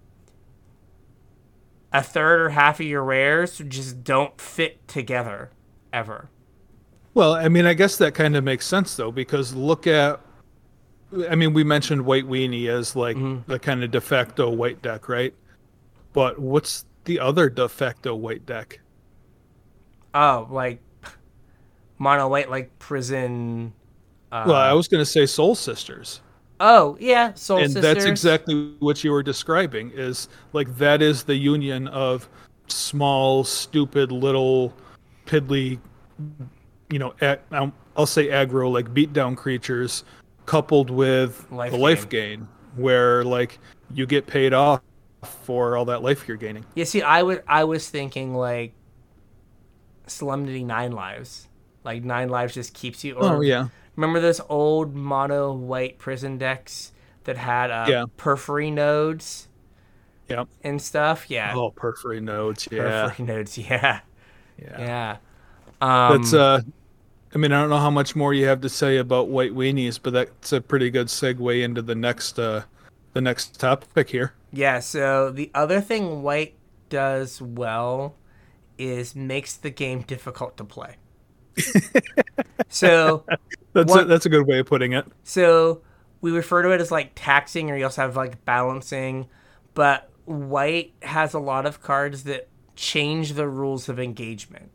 [1.97, 5.49] a third or half of your rares just don't fit together
[5.91, 6.29] ever.
[7.15, 10.21] Well, I mean, I guess that kind of makes sense though, because look at,
[11.27, 15.09] I mean, we mentioned White Weenie as like the kind of de facto white deck,
[15.09, 15.33] right?
[16.13, 18.79] But what's the other de facto white deck?
[20.13, 20.79] Oh, like
[21.97, 23.73] mono white like prison.
[24.31, 26.21] Uh, well, I was going to say Soul Sisters,
[26.59, 27.95] oh yeah, Soul and Sisters.
[27.95, 29.91] that's exactly what you were describing.
[29.93, 32.27] Is like that is the union of
[32.67, 34.73] small, stupid, little,
[35.25, 35.79] piddly,
[36.89, 40.03] you know, ag- um, I'll say aggro, like beatdown creatures,
[40.45, 43.59] coupled with Life the life gain, where like
[43.93, 44.81] you get paid off
[45.23, 46.65] for all that life you're gaining.
[46.75, 48.73] Yeah, see, I would I was thinking like
[50.07, 51.47] Solemnity Nine Lives.
[51.83, 53.15] Like Nine Lives just keeps you.
[53.15, 53.67] Or, Oh yeah,
[53.97, 56.93] Remember those old mono white prison decks
[57.25, 58.05] that had uh, Yeah.
[58.15, 59.49] periphery nodes
[60.29, 60.45] yeah.
[60.63, 61.25] and stuff?
[61.29, 61.53] Yeah.
[61.55, 62.67] Oh, periphery nodes.
[62.71, 63.99] Yeah, Periphery nodes, yeah.
[64.57, 64.79] yeah.
[64.79, 65.17] Yeah.
[65.81, 66.61] Um, That's uh,
[67.35, 69.99] I mean, I don't know how much more you have to say about white weenies,
[70.01, 72.63] but that's a pretty good segue into the next uh,
[73.13, 74.33] the next topic here.
[74.51, 76.55] yeah, so the other thing white
[76.89, 78.15] does well
[78.77, 80.95] is makes the game difficult to play.
[82.69, 83.23] so
[83.83, 85.05] That's a, that's a good way of putting it.
[85.23, 85.81] So
[86.21, 89.27] we refer to it as like taxing, or you also have like balancing.
[89.73, 94.71] But white has a lot of cards that change the rules of engagement.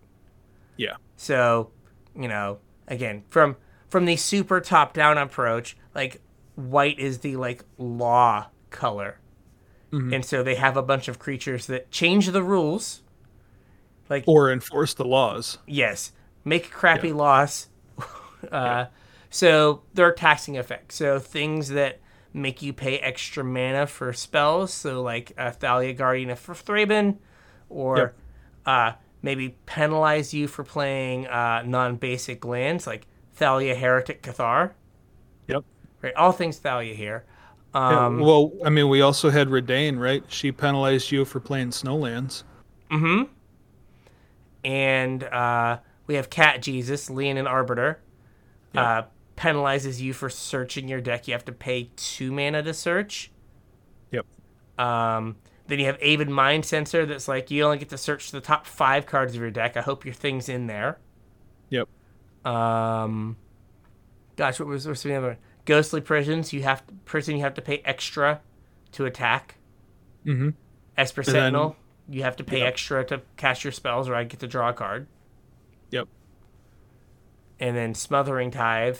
[0.77, 0.97] Yeah.
[1.17, 1.71] So,
[2.15, 3.57] you know, again, from
[3.88, 6.21] from the super top down approach, like
[6.55, 9.19] white is the like law color.
[9.93, 10.15] Mm-hmm.
[10.15, 13.03] And so they have a bunch of creatures that change the rules.
[14.09, 15.59] Like Or enforce the laws.
[15.67, 16.12] Yes,
[16.45, 17.69] make crappy laws.
[18.50, 18.87] Uh,
[19.33, 20.96] So there are taxing effects.
[20.96, 22.00] So things that
[22.35, 24.74] make you pay extra mana for spells.
[24.74, 27.16] So like uh, Thalia Guardian of Thraben,
[27.70, 28.14] or
[28.66, 34.72] uh, maybe penalize you for playing uh, non-basic lands like Thalia Heretic Cathar.
[35.48, 35.64] Yep.
[36.02, 37.24] Right, all things Thalia here.
[37.74, 40.22] Yeah, Um, well, I mean, we also had Reidane, right?
[40.28, 42.44] She penalized you for playing Snowlands.
[42.90, 43.33] Mm-hmm.
[44.64, 48.00] And uh, we have Cat Jesus, Leonin Arbiter.
[48.75, 49.03] Uh,
[49.37, 51.27] penalizes you for searching your deck.
[51.27, 53.31] You have to pay two mana to search.
[54.11, 54.27] Yep.
[54.79, 58.67] Um, then you have Aven Mindcensor that's like you only get to search the top
[58.67, 59.77] five cards of your deck.
[59.77, 60.99] I hope your thing's in there.
[61.71, 61.89] Yep.
[62.45, 63.37] Um,
[64.37, 65.37] gosh, what was what's the other one?
[65.65, 66.53] Ghostly Prisons.
[66.53, 67.37] You have to, prison.
[67.37, 68.41] You have to pay extra
[68.93, 69.57] to attack.
[70.27, 70.51] Mm-hmm.
[70.97, 71.77] Esper And then- Sentinel.
[72.09, 72.69] You have to pay Yep.
[72.69, 75.07] extra to cast your spells, or I get to draw a card.
[75.93, 76.09] Yep.
[77.62, 78.98] And then smothering tithe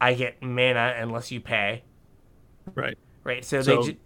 [0.00, 1.84] i get mana unless you pay
[2.74, 2.96] Right.
[3.22, 3.96] right so, So, they ju-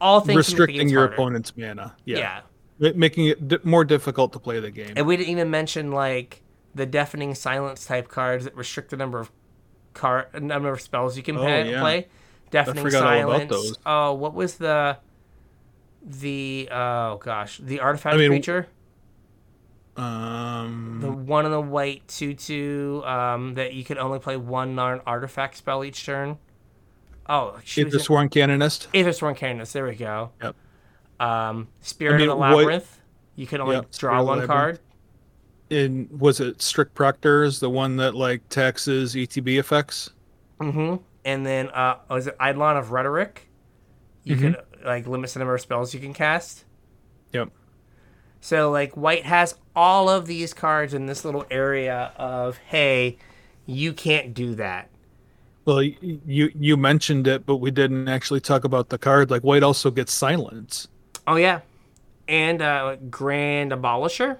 [0.00, 1.14] all things to make the Restricting your harder.
[1.14, 1.96] opponent's mana.
[2.04, 2.18] Yeah.
[2.18, 2.40] yeah.
[2.78, 4.92] Ma- Making it di- more difficult to play the game.
[4.96, 6.42] and we didn't even mention like
[6.74, 9.32] the deafening silence type cards that restrict the number of
[9.94, 11.80] car number of spells you can Oh, pay, yeah.
[11.80, 12.06] play
[12.50, 14.98] deafening forgot all about silence oh what was the
[16.02, 18.68] the oh gosh the artifact I mean, creature
[19.96, 24.74] Um, the one in the white two two um, that you could only play one
[24.74, 26.38] non artifact spell each turn.
[27.28, 28.88] Oh, she Aether was in- Sworn Canonist.
[28.92, 29.72] Aethersworn Canonist.
[29.72, 30.30] There we go.
[30.42, 30.56] Yep.
[31.18, 33.00] Um, Spirit I mean, of the what- Labyrinth.
[33.34, 34.46] You can only Yep, draw one Labyrinth.
[34.48, 34.80] card.
[35.70, 40.10] And was it Strict Proctors, the one that like taxes ETB effects?
[40.60, 41.02] Mm-hmm.
[41.24, 43.48] And then uh, was it Eidolon of Rhetoric?
[44.24, 44.40] You Mhm.
[44.40, 46.64] could like limit the number of spells you can cast.
[47.32, 47.50] Yep.
[48.40, 53.18] So like White has all of these cards in this little area of hey,
[53.66, 54.88] you can't do that.
[55.64, 59.30] Well, you you mentioned it, but we didn't actually talk about the card.
[59.30, 60.86] Like white also gets silence.
[61.26, 61.60] Oh yeah,
[62.28, 64.38] and uh, Grand Abolisher.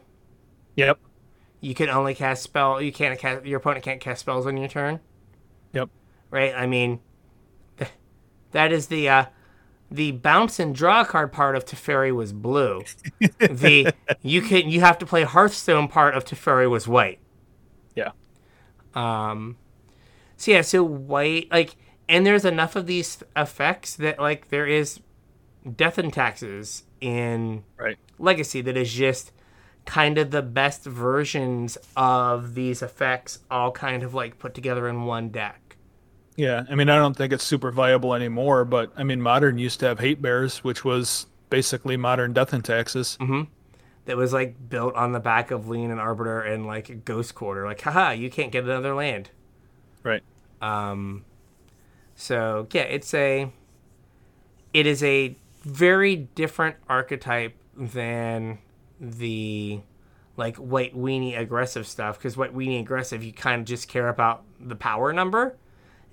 [0.77, 1.01] Yep.
[1.61, 2.81] You can only cast spell.
[2.81, 3.45] You can't cast.
[3.45, 5.01] Your opponent can't cast spells on your turn.
[5.73, 5.89] Yep.
[6.31, 6.55] Right.
[6.55, 7.01] I mean,
[8.53, 9.25] that is the uh,
[9.91, 12.83] the bounce and draw card part of Teferi was blue.
[13.39, 17.21] the you can you have to play Hearthstone part of Teferi was white.
[17.95, 18.11] Yeah.
[18.95, 19.57] Um.
[20.37, 21.77] So yeah, so white like,
[22.09, 25.01] and there's enough of these effects that like there is
[25.75, 27.99] death and taxes in Right.
[28.19, 29.33] Legacy that is just
[29.85, 35.05] kind of the best versions of these effects all kind of like put together in
[35.05, 35.66] one deck.
[36.37, 36.65] Yeah.
[36.69, 39.87] I mean, I don't think it's super viable anymore, but I mean, modern used to
[39.87, 43.17] have hate bears, which was basically modern death and taxes.
[44.05, 47.65] That was like built on the back of Leonin Arbiter and like Ghost Quarter.
[47.65, 49.31] Like, haha, you can't get another land.
[50.03, 50.23] Right.
[50.61, 51.25] Um,
[52.15, 53.51] so yeah, it's a,
[54.73, 58.59] it is a very different archetype than
[59.01, 59.81] the
[60.37, 62.19] like white weenie aggressive stuff.
[62.19, 65.57] Because white weenie aggressive, you kind of just care about the power number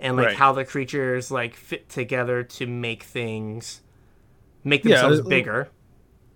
[0.03, 0.35] and like Right.
[0.35, 3.81] how the creatures like fit together to make things
[4.63, 5.69] make Yeah, themselves it- bigger.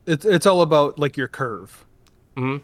[0.07, 1.86] It's it's all about like your curve.
[2.36, 2.61] Mhm.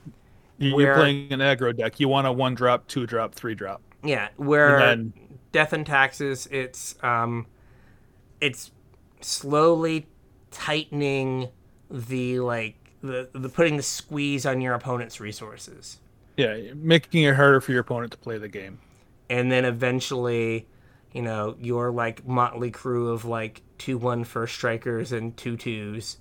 [0.58, 2.00] You- Where- You're playing an aggro deck.
[2.00, 3.82] You want a one drop, two drop, three drop.
[4.04, 7.46] Yeah, where And then- death and taxes, it's um,
[8.42, 8.72] it's
[9.22, 10.08] slowly
[10.52, 11.50] tightening
[11.92, 16.00] the like the the putting the squeeze on your opponent's resources,
[16.38, 18.80] Yeah, making it harder for your opponent to play the game.
[19.30, 20.68] and then eventually,
[21.14, 26.18] you know, your like motley crew of like two one first strikers and two twos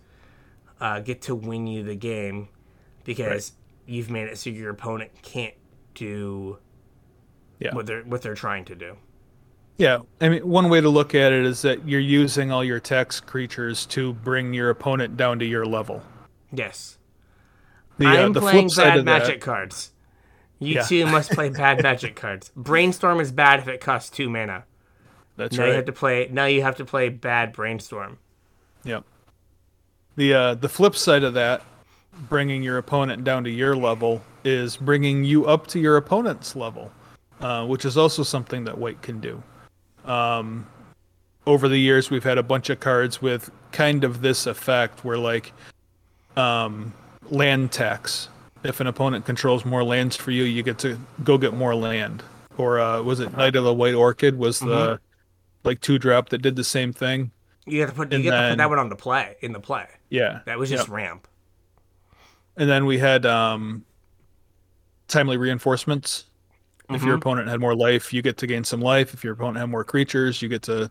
[0.80, 2.48] uh, get to win you the game
[3.04, 3.52] because
[3.86, 5.54] you've made it so your opponent can't
[5.94, 6.58] do
[7.58, 7.74] Yeah.
[7.74, 8.96] what they're what they're trying to do.
[9.78, 12.78] Yeah, I mean, one way to look at it is that you're using all your
[12.78, 16.02] text creatures to bring your opponent down to your level.
[16.52, 16.98] Yes.
[17.98, 19.92] The, I uh, the playing flip side bad of that, magic cards.
[20.58, 20.82] You Yeah.
[20.82, 22.52] too must play bad magic cards.
[22.56, 24.64] Brainstorm is bad if it costs two mana.
[25.36, 26.28] That's now you have to play.
[26.30, 28.18] Now you have to play bad brainstorm.
[28.84, 29.04] Yep.
[30.16, 31.62] The uh, the flip side of that,
[32.28, 36.92] bringing your opponent down to your level, is bringing you up to your opponent's level,
[37.40, 39.42] uh, which is also something that white can do.
[40.04, 40.66] Um,
[41.46, 45.18] over the years, we've had a bunch of cards with kind of this effect, where
[45.18, 45.52] like
[46.36, 46.92] um,
[47.30, 48.28] land tax.
[48.64, 52.22] If an opponent controls more lands for you, you get to go get more land.
[52.58, 54.38] Or uh, was it Knight of the White Orchid?
[54.38, 55.00] Was the
[55.64, 57.30] like two drop that did the same thing?
[57.66, 58.12] You have to put.
[58.12, 59.86] You have to put that one on the play in the play.
[60.10, 60.94] Yeah, That was just Yep.
[60.94, 61.28] ramp.
[62.56, 63.84] And then we had um,
[65.08, 66.26] timely reinforcements.
[66.90, 67.20] If your Mhm.
[67.20, 69.14] opponent had more life, you get to gain some life.
[69.14, 70.90] If your opponent had more creatures, you get to.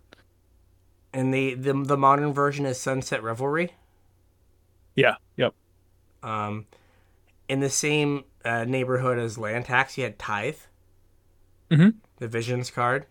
[1.14, 3.74] And the, the the modern version is Sunset Revelry.
[4.96, 5.16] Yeah.
[5.36, 5.54] Yep.
[6.24, 6.66] Um,
[7.48, 10.56] in the same uh, neighborhood as land tax, you had Tithe.
[11.70, 11.96] Mhm.
[12.18, 13.06] The Visions card.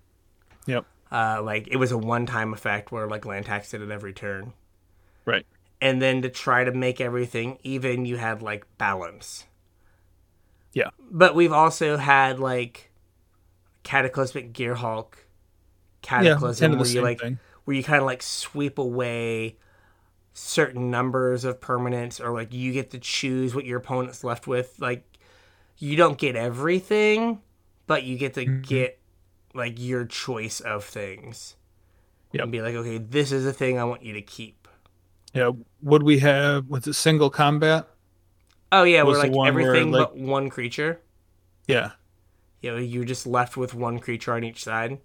[0.67, 0.85] Yep.
[1.13, 4.53] Uh, like it was a one-time effect where like land tax did it every turn.
[5.27, 5.45] Right.
[5.81, 9.45] and then to try to make everything even you had like balance
[10.73, 10.91] Yeah.
[11.11, 12.91] but we've also had like
[13.83, 15.19] Cataclysmic Gearhulk Yeah.
[16.03, 17.39] cataclysm the where you like thing.
[17.65, 19.57] where you kind of like sweep away
[20.33, 24.75] certain numbers of permanents or like you get to choose what your opponent's left with
[24.81, 25.05] like
[25.79, 27.41] you don't get everything
[27.87, 28.63] but you get to Mm-hmm.
[28.63, 29.00] get
[29.55, 31.57] like your choice of things
[32.33, 32.43] Yep.
[32.45, 34.69] and be like okay this is a thing i want you to keep
[35.35, 35.51] Yeah.
[35.83, 36.67] Would we have?
[36.69, 37.89] Was it single combat?
[38.73, 41.01] Oh yeah, was we're like one where, everything like- but one creature.
[41.67, 41.93] Yeah.
[42.63, 44.99] You know, you're just left with one creature on each side.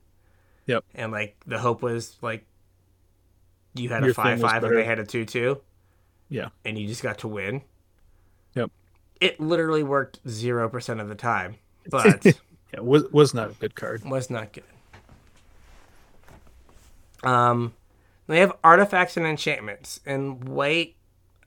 [0.68, 0.84] Yep.
[0.96, 2.46] And like the hope was like
[3.76, 5.62] you had a five five and they had a two two.
[6.30, 6.50] Yeah.
[6.66, 7.62] And you just got to win.
[8.56, 8.72] Yep.
[9.22, 11.56] It literally worked zero percent of the time,
[11.90, 12.26] but
[12.74, 12.82] Yeah.
[12.82, 14.04] Was was not a good card.
[14.04, 14.64] was not good.
[17.24, 17.74] Um,
[18.28, 20.96] they have artifacts and enchantments, and white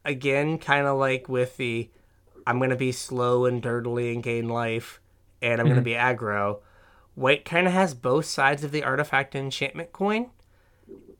[0.05, 1.89] again, kind of like with the
[2.47, 5.01] I'm gonna be slow and dirtily and gain life,
[5.43, 5.75] and I'm Mm-hmm.
[5.75, 6.61] gonna be aggro.
[7.14, 10.31] White kind of has both sides of the artifact and enchantment coin.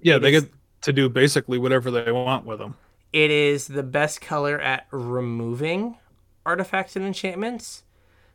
[0.01, 2.77] Yeah, It they is- get to do basically whatever they want with them.
[3.13, 5.97] It is the best color at removing
[6.47, 7.83] artifacts and enchantments.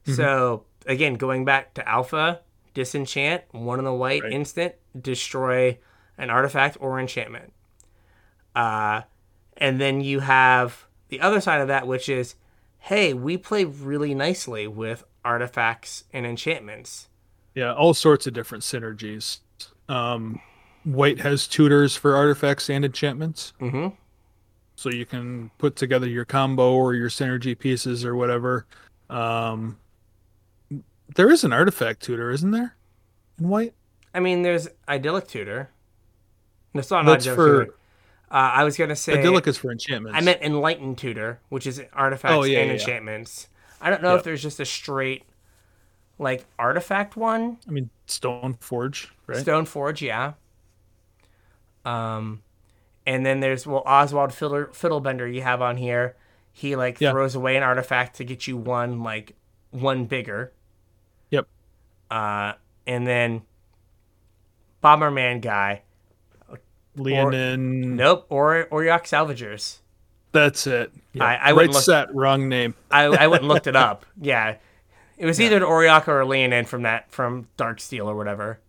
[0.06, 0.16] Mm-hmm.
[0.16, 2.42] So again, going back to alpha,
[2.74, 4.32] disenchant, one in the white Right.
[4.34, 5.78] instant, destroy
[6.18, 7.54] an artifact or enchantment.
[8.56, 9.02] Uh,
[9.58, 12.36] and then you have the other side of that, which is,
[12.80, 17.08] hey, we play really nicely with artifacts and enchantments.
[17.56, 19.40] Yeah, all sorts of different synergies.
[19.90, 20.40] um,
[20.86, 23.54] white has tutors for artifacts and enchantments.
[23.62, 23.96] Mm-hmm.
[24.76, 28.66] so you can put together your combo or your synergy pieces or whatever.
[29.10, 29.78] Um,
[31.16, 32.76] there is an artifact tutor, isn't there?
[33.40, 33.74] In white,
[34.14, 35.70] I mean, there's idyllic tutor.
[36.74, 37.76] It's not That's idyllic for- tutor.
[38.32, 40.18] Uh, I was gonna say idyllic is for enchantments.
[40.18, 42.74] I meant enlightened tutor, which is artifacts Oh, yeah, and yeah.
[42.74, 43.48] enchantments.
[43.80, 45.24] I don't know if there's just a straight
[46.18, 47.58] like artifact one.
[47.68, 49.38] I mean Stone Forge, right?
[49.38, 50.34] Stone Forge, yeah.
[51.86, 52.42] Um,
[53.06, 56.16] and then there's well Oswald Fiddle, Fiddlebender you have on here.
[56.52, 57.12] He like Yeah.
[57.12, 59.36] throws away an artifact to get you one like
[59.72, 60.54] one bigger.
[62.12, 62.54] Uh,
[62.88, 63.42] and then
[64.84, 65.82] Bomberman guy.
[66.96, 67.96] Leonin.
[67.96, 68.28] Nope.
[68.30, 69.80] Or Auriok Salvagers.
[70.32, 70.92] That's it.
[71.14, 71.24] Yeah.
[71.26, 72.76] I- I right look- set, wrong name.
[72.92, 74.06] I I went and looked it up.
[74.22, 74.58] Yeah.
[75.18, 78.60] It was either an Auriok or a Leonin from that from Dark Steel or whatever.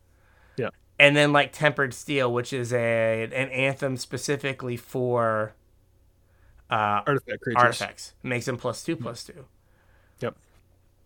[0.56, 0.68] Yeah.
[0.98, 5.54] And then like Tempered Steel, which is a an anthem specifically for
[6.70, 7.62] uh, Artifact creatures.
[7.62, 8.14] artifacts.
[8.22, 9.46] Makes them plus two plus two.
[10.20, 10.36] Yep.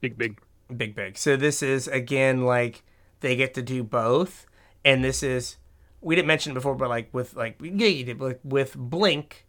[0.00, 0.40] Big big.
[0.76, 1.16] Big big.
[1.16, 2.82] So this is again like
[3.20, 4.46] they get to do both,
[4.84, 5.56] and this is
[6.00, 9.46] we didn't mention it before, but like with like yeah you did like with Blink,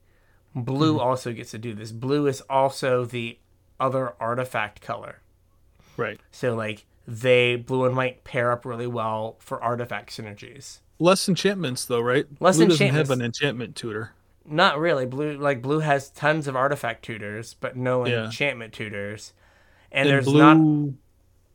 [0.55, 1.01] Blue Mm-hmm.
[1.07, 1.91] also gets to do this.
[1.91, 3.37] Blue is also the
[3.79, 5.19] other artifact color.
[5.97, 6.19] Right.
[6.31, 10.79] So like they blue and white pair up really well for artifact synergies.
[10.99, 12.25] Less enchantments though, right?
[12.39, 14.11] Less Blue doesn't have an enchantment tutor.
[14.45, 15.05] Not really.
[15.05, 18.25] Blue like blue has tons of artifact tutors, but no Yeah.
[18.25, 19.33] enchantment tutors.
[19.91, 20.93] And, And there's blue not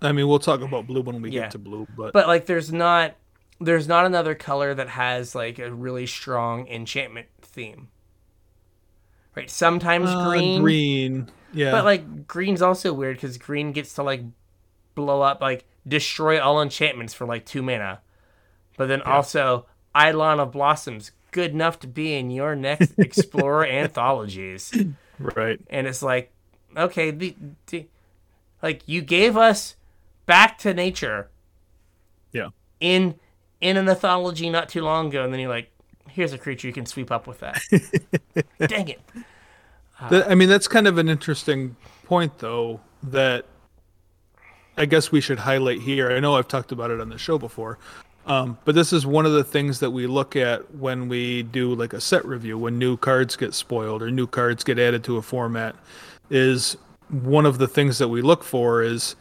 [0.04, 1.42] I mean we'll talk about blue when we Yeah.
[1.42, 3.14] get to blue, but, but like there's not
[3.60, 7.88] there's not another color that has like a really strong enchantment theme.
[9.34, 9.50] Right?
[9.50, 11.30] Sometimes uh, green, green.
[11.52, 11.70] Yeah.
[11.72, 14.22] but like green's also weird cuz green gets to like
[14.94, 18.00] blow up like destroy all enchantments for like 2 mana.
[18.76, 24.72] But then also Eidolon of Blossoms good enough to be in your next Explorer anthologies.
[25.18, 25.60] right.
[25.68, 26.32] and it's like
[26.76, 27.34] okay the,
[27.68, 27.86] the
[28.62, 29.76] like you gave us
[30.26, 31.30] back to nature
[32.32, 32.48] Yeah.
[32.80, 33.14] in
[33.60, 35.70] in an mythology not too long ago and then you're like
[36.08, 37.60] here's a creature you can sweep up with that
[38.68, 39.00] dang it
[40.10, 43.46] That- I mean, that's kind of an interesting point, though, that
[44.76, 46.10] I guess we should highlight here.
[46.10, 47.78] I know I've talked about it on the show before,
[48.26, 51.74] um, but this is one of the things that we look at when we do
[51.76, 55.16] like a set review, when new cards get spoiled or new cards get added to
[55.16, 55.76] a format.
[56.28, 56.76] Is
[57.08, 59.14] one of the things that we look for is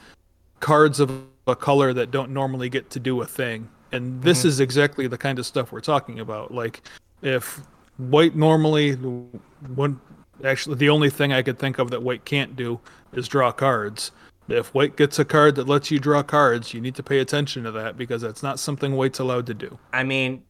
[0.64, 1.12] cards of
[1.46, 3.70] a color that don't normally get to do a thing.
[3.92, 4.48] And this mm-hmm.
[4.48, 6.54] is exactly the kind of stuff we're talking about.
[6.54, 6.82] Like,
[7.22, 7.62] if
[7.98, 10.00] white normally, one
[10.44, 12.80] actually the only thing I could think of that white can't do
[13.12, 14.12] is draw cards.
[14.48, 17.64] If white gets a card that lets you draw cards, you need to pay attention
[17.64, 19.78] to that because that's not something white's allowed to do.
[19.92, 20.44] i mean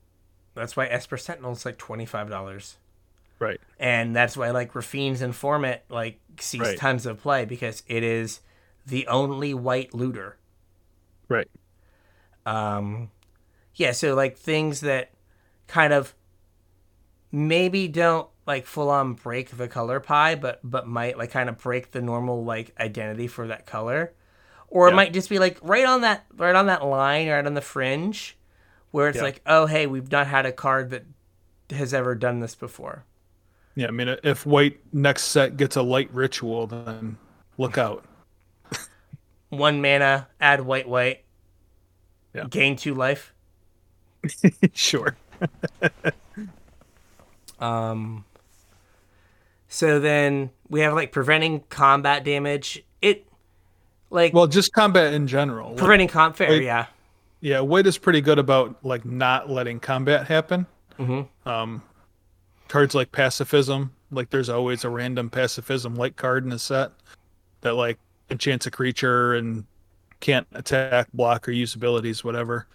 [0.56, 2.76] that's why esper sentinel's like $25
[3.40, 3.60] Right.
[3.80, 6.78] and that's why like Raffine's Informant like sees Right.
[6.78, 8.40] tons of play because it is
[8.86, 10.38] the only white looter
[11.30, 11.48] Right.
[12.46, 13.10] um
[13.76, 15.12] yeah so like things that
[15.68, 16.14] kind of
[17.32, 21.58] maybe don't like full on break the color pie but but might like kind of
[21.58, 24.14] break the normal like identity for that color
[24.68, 27.54] or it might just be like right on that right on that line right on
[27.54, 28.38] the fringe
[28.92, 29.24] where it's Yeah.
[29.24, 31.06] like oh hey we've not had a card that
[31.72, 33.06] has ever done this before
[33.76, 37.18] Yeah, I mean if white next set gets a light ritual, then
[37.58, 38.06] look out.
[39.58, 41.24] One mana add white white
[42.34, 42.46] Yeah.
[42.50, 43.34] gain two life
[44.74, 45.16] sure.
[47.60, 48.26] Um.
[49.68, 52.84] So then we have like preventing combat damage.
[53.02, 53.26] It
[54.10, 55.74] like Well, just combat in general.
[55.76, 56.88] Preventing comp fair, like- yeah.
[57.42, 60.66] yeah, white is pretty good about like not letting combat happen.
[61.00, 61.50] Mm-hmm.
[61.50, 61.82] Um,
[62.68, 66.92] cards like pacifism, like there's always a random pacifism like card in a set
[67.62, 67.98] that like
[68.30, 69.66] enchants a creature and
[70.20, 72.68] can't attack, block, or use abilities, whatever.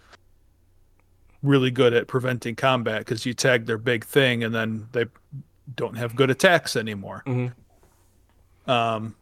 [1.41, 5.05] Really good at preventing combat because you tag their big thing and then they
[5.75, 7.23] don't have good attacks anymore.
[7.25, 7.53] Mhm.
[8.67, 9.15] Um,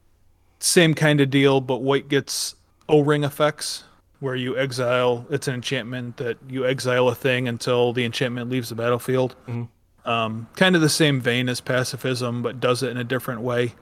[0.60, 2.56] same kind of deal, but white gets
[2.90, 3.84] O-ring effects
[4.20, 5.26] where you exile.
[5.30, 9.36] It's an enchantment that you exile a thing until the enchantment leaves the battlefield.
[9.48, 9.68] Mhm.
[10.06, 13.76] Um, kind of the same vein as pacifism, but does it in a different way.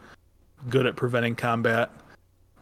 [0.70, 1.90] Good at preventing combat.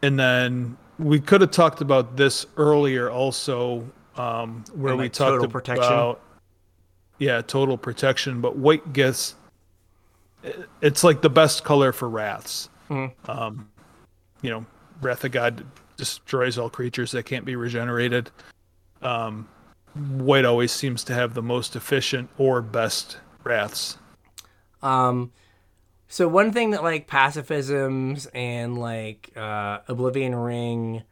[0.04, 5.44] And then we could have talked about this earlier, also, um, where we talked total
[5.44, 6.16] about protection?
[7.18, 8.42] yeah, total protection.
[8.42, 9.34] But white gets
[10.82, 12.68] it's like the best color for wraths.
[12.90, 13.12] Mhm.
[13.26, 13.70] Um,
[14.42, 14.66] you know,
[15.00, 15.64] Wrath of God
[15.96, 18.30] destroys all creatures that can't be regenerated.
[19.00, 19.48] Um,
[19.94, 23.96] white always seems to have the most efficient or best wraths.
[24.82, 25.32] Um,
[26.14, 31.02] so one thing that like pacifisms and like uh, Oblivion Ring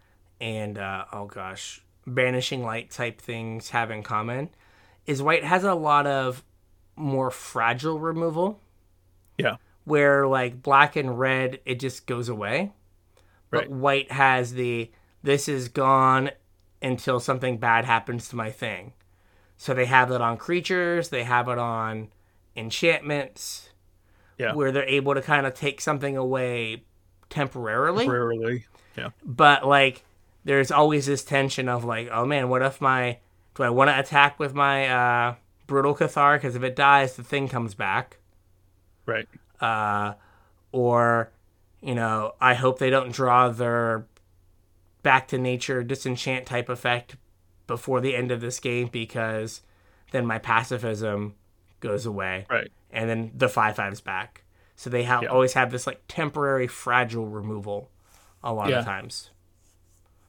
[0.40, 4.50] and uh, oh gosh, banishing light type things have in common
[5.04, 6.44] is white has a lot of
[6.94, 8.60] more fragile removal
[9.38, 9.56] Yeah.
[9.82, 12.70] where like black and red it just goes away
[13.50, 13.70] but Right.
[13.70, 16.30] white has the this is gone
[16.80, 18.92] until something bad happens to my thing
[19.56, 22.08] so they have that on creatures they have it on
[22.54, 23.70] enchantments
[24.42, 24.54] Yeah.
[24.54, 26.82] where they're able to kind of take something away
[27.30, 28.66] temporarily Rarely.
[28.96, 29.10] Yeah.
[29.24, 30.04] but like
[30.44, 33.18] there's always this tension of like oh man what if my
[33.54, 35.34] do i want to attack with my uh
[35.66, 38.18] brutal cathar because if it dies the thing comes back
[39.06, 39.26] Right.
[39.60, 40.14] uh
[40.72, 41.30] or
[41.80, 44.06] you know i hope they don't draw their
[45.02, 47.16] back to nature disenchant type effect
[47.66, 49.62] before the end of this game because
[50.10, 51.34] then my pacifism
[51.80, 52.70] goes away Right.
[52.92, 54.42] And then the five fives back.
[54.76, 55.28] So they have Yeah.
[55.30, 57.90] always have this like temporary fragile removal
[58.42, 58.80] a lot Yeah.
[58.80, 59.30] of times.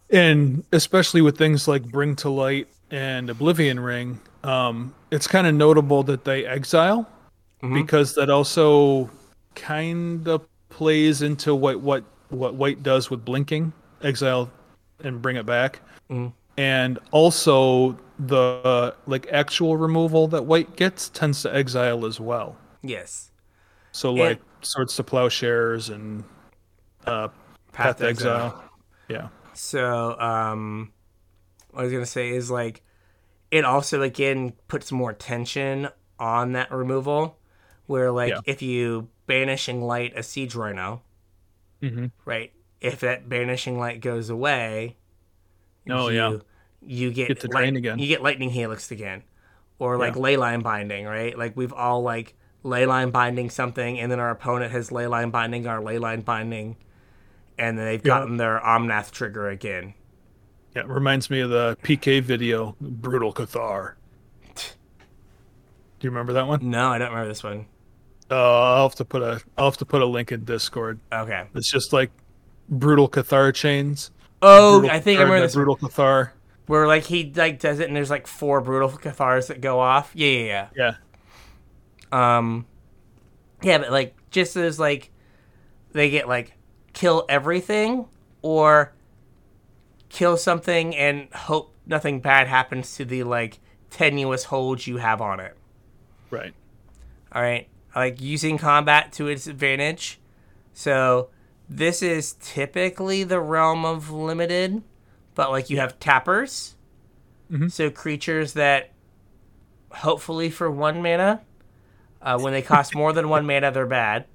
[0.09, 5.55] And especially with things like bring to light and oblivion ring um, it's kind of
[5.55, 7.07] notable that they exile
[7.61, 9.09] because that also
[9.55, 14.51] kind of plays into what what what white does with blinking exile
[15.01, 15.79] and bring it back.
[16.57, 22.55] And also the uh, like actual removal that white gets tends to exile as well
[22.81, 23.31] yes
[23.91, 26.23] so like swords to plowshares and
[27.05, 27.27] uh
[27.71, 28.63] path to exile
[29.09, 30.91] yeah So, um,
[31.71, 32.81] what I was gonna say is like,
[33.51, 35.89] it also again puts more tension
[36.19, 37.39] on that removal,
[37.87, 38.41] where like Yeah.
[38.45, 41.03] if you banishing light a siege rhino,
[41.81, 42.11] Mhm.
[42.25, 42.51] right?
[42.81, 44.97] If that banishing light goes away,
[45.89, 46.37] Oh, you, yeah.
[46.87, 47.99] You get, Get the light- drain again.
[47.99, 49.23] You get lightning helix again,
[49.79, 50.21] or like Yeah.
[50.21, 51.37] ley line binding, right?
[51.37, 55.29] Like we've all like ley line binding something, and then our opponent has ley line
[55.29, 56.75] binding our ley line binding,
[57.57, 58.19] and then they've Yeah.
[58.19, 59.93] gotten their omnath trigger again.
[60.75, 63.93] Yeah, it reminds me of the PK video, Brutal Cathar.
[64.55, 66.59] Do you remember that one?
[66.69, 67.65] No, I don't remember this one.
[68.31, 68.35] Uh,
[68.75, 70.99] I'll have to put a I'll have to put a link in Discord.
[71.11, 71.43] Okay.
[71.55, 72.11] It's just like
[72.69, 74.11] brutal Cathar chains.
[74.41, 75.53] Oh, Brutal I think I remember this.
[75.53, 76.31] brutal Cathar.
[76.67, 80.11] Where like he like does it, and there's like four brutal cathars that go off.
[80.13, 80.95] Yeah, yeah, Yeah,
[82.11, 82.37] yeah.
[82.37, 82.65] Um,
[83.61, 85.11] yeah, but like just as like
[85.91, 86.53] they get like
[86.93, 88.05] kill everything
[88.41, 88.93] or
[90.09, 93.59] kill something and hope nothing bad happens to the like
[93.89, 95.55] tenuous hold you have on it.
[96.29, 96.53] right.
[97.31, 100.19] All right, like using combat to its advantage.
[100.73, 101.29] So
[101.67, 104.83] this is typically the realm of limited,
[105.35, 106.75] but like you have tappers,
[107.51, 107.71] Mhm.
[107.71, 108.91] so creatures that
[109.91, 111.41] hopefully for one mana,
[112.21, 114.25] uh, when they cost more than one mana, they're bad.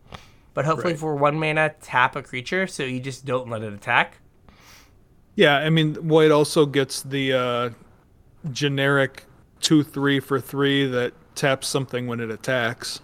[0.54, 1.00] But hopefully Right.
[1.00, 4.18] for one mana, tap a creature so you just don't let it attack.
[5.34, 7.70] Yeah, I mean, White also gets the uh,
[8.50, 9.24] generic
[9.60, 13.00] two three for three that taps something when it attacks.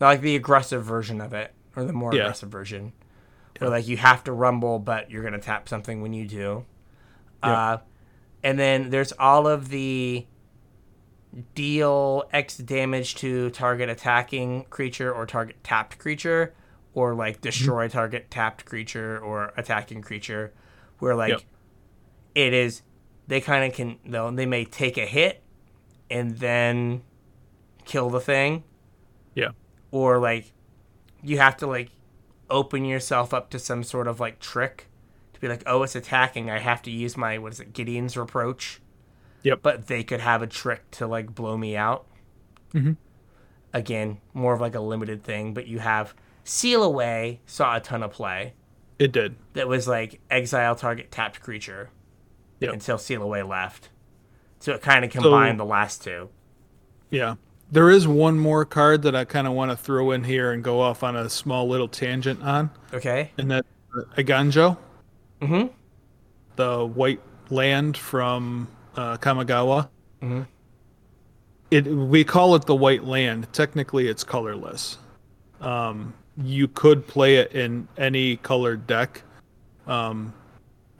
[0.00, 2.22] like the aggressive version of it or the more Yeah.
[2.22, 2.92] aggressive version
[3.60, 6.64] where like you have to rumble but you're gonna tap something when you do
[7.42, 7.78] uh,
[8.42, 10.26] and then there's all of the
[11.54, 16.54] deal x damage to target attacking creature or target tapped creature
[16.94, 20.52] or like destroy target tapped creature or attacking creature
[20.98, 21.40] where like Yep.
[22.34, 22.82] it is
[23.28, 25.42] they kind of can though they may take a hit
[26.10, 27.02] and then
[27.86, 28.64] kill the thing.
[29.34, 29.52] Yeah,
[29.90, 30.52] or like
[31.22, 31.88] you have to like
[32.50, 34.88] open yourself up to some sort of like trick
[35.42, 36.48] be like, oh, it's attacking.
[36.50, 38.80] I have to use my what is it, Gideon's reproach.
[39.42, 39.58] Yep.
[39.62, 42.06] But they could have a trick to like blow me out.
[42.72, 42.96] Mhm.
[43.74, 46.14] Again, more of like a limited thing, but you have
[46.44, 48.54] Seal Away saw a ton of play.
[48.98, 49.34] it did.
[49.54, 51.90] That was like exile target tapped creature
[52.60, 52.72] Yep.
[52.74, 53.88] until Seal Away left.
[54.60, 56.28] So it kind of combined the last two.
[57.10, 57.34] Yeah.
[57.72, 60.62] There is one more card that I kind of want to throw in here and
[60.62, 63.32] go off on a small little tangent on, Okay.
[63.38, 63.66] and that
[63.96, 64.76] uh, Eiganjo,
[65.42, 65.66] Mm-hmm.
[66.56, 67.20] the white
[67.50, 69.88] land from uh, Kamigawa.
[70.22, 70.46] Mhm.
[71.70, 73.48] It we call it the white land.
[73.52, 74.98] Technically, it's colorless.
[75.60, 79.22] Um, you could play it in any colored deck,
[79.86, 80.32] um,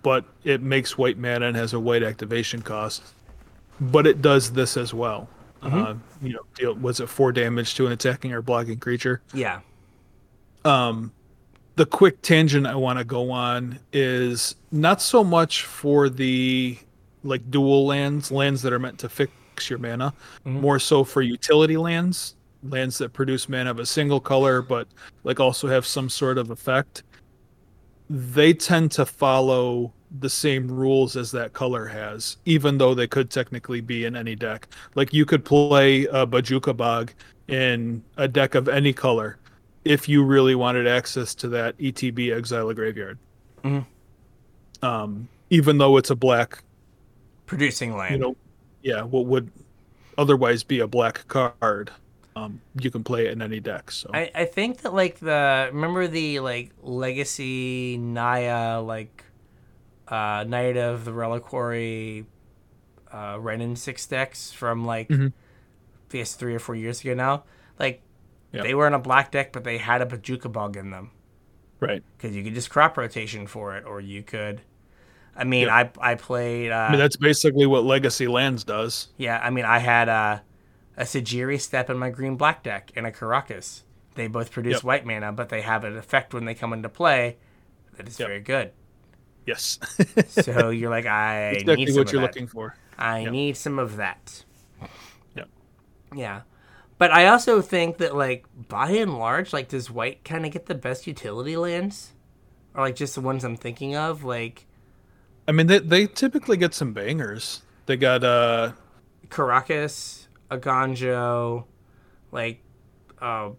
[0.02, 3.02] but it makes white mana and has a white activation cost.
[3.80, 5.28] But it does this as well.
[5.62, 9.20] Uh, you know, deal, was it four damage to an attacking or blocking creature?
[9.32, 9.60] Yeah.
[10.64, 11.12] um
[11.76, 16.78] the quick tangent I want to go on is not so much for the
[17.24, 20.12] like dual lands, lands that are meant to fix your mana,
[20.44, 20.60] Mhm.
[20.60, 22.34] more so for utility lands,
[22.68, 24.88] lands that produce mana of a single color, but
[25.24, 27.04] like also have some sort of effect.
[28.10, 33.30] They tend to follow the same rules as that color has, even though they could
[33.30, 34.68] technically be in any deck.
[34.94, 37.12] Like you could play a Bojuka Bog
[37.48, 39.38] in a deck of any color
[39.84, 43.18] if you really wanted access to that ETB Exile Graveyard.
[43.64, 43.86] Mhm.
[44.82, 46.62] Um, even though it's a black,
[47.46, 48.14] Producing land.
[48.14, 48.36] you know,
[48.82, 49.50] yeah, what would
[50.18, 51.90] otherwise be a black card,
[52.34, 53.90] um, you can play it in any deck.
[53.90, 59.24] So I, I think that like the remember the like legacy Naya like
[60.08, 62.26] uh Knight of the Reliquary
[63.12, 65.32] uh Renin six decks from like Mhm.
[66.10, 67.44] I guess three or four years ago now.
[67.78, 68.02] Like
[68.52, 68.62] Yeah.
[68.62, 71.10] they were in a black deck but they had a Bojuka Bog in them.
[71.80, 72.02] right.
[72.16, 74.60] Because you could just crop rotation for it, or you could
[75.36, 79.08] I mean I I played uh I mean, that's basically what Legacy Lands does.
[79.16, 80.42] yeah, I mean, I had a,
[80.96, 83.82] a Sejiri Steppe in my green black deck and a Karakas.
[84.14, 84.84] They both produce Yep.
[84.84, 87.38] white mana, but they have an effect when they come into play
[87.96, 88.28] that is Yep.
[88.28, 88.72] very good.
[89.46, 89.78] Yes,
[90.28, 92.26] So you're like, I exactly need some what of you're that.
[92.28, 92.76] looking for.
[92.98, 93.32] I Yep.
[93.32, 94.44] need some of that.
[95.34, 95.48] Yep.
[96.14, 96.42] Yeah.
[97.02, 100.66] But I also think that, like, by and large, like, does white kind of get
[100.66, 102.12] the best utility lands?
[102.76, 104.22] Or, like, just the ones I'm thinking of?
[104.22, 104.68] Like,
[105.48, 107.62] I mean, they they typically get some bangers.
[107.86, 108.74] They got uh
[109.30, 111.64] Karakas, Eiganjo,
[112.30, 112.62] like,
[113.20, 113.50] uh,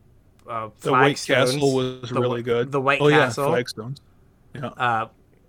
[0.48, 1.26] uh, the White Flagstones.
[1.26, 2.72] Castle was The really good.
[2.72, 3.44] the White oh, Castle.
[3.50, 3.98] yeah, Flagstones.
[4.56, 5.08] Yeah, uh,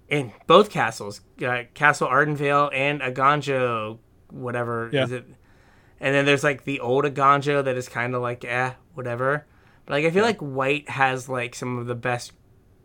[0.08, 3.98] in both castles, uh, Castle Ardenvale and Eiganjo,
[4.30, 5.04] whatever Yeah.
[5.04, 5.26] is it.
[6.00, 9.46] And then there's like the old Eiganjo that is kind of like eh, whatever.
[9.86, 12.32] But like I feel like White has like some of the best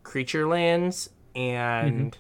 [0.03, 2.17] creature lands, and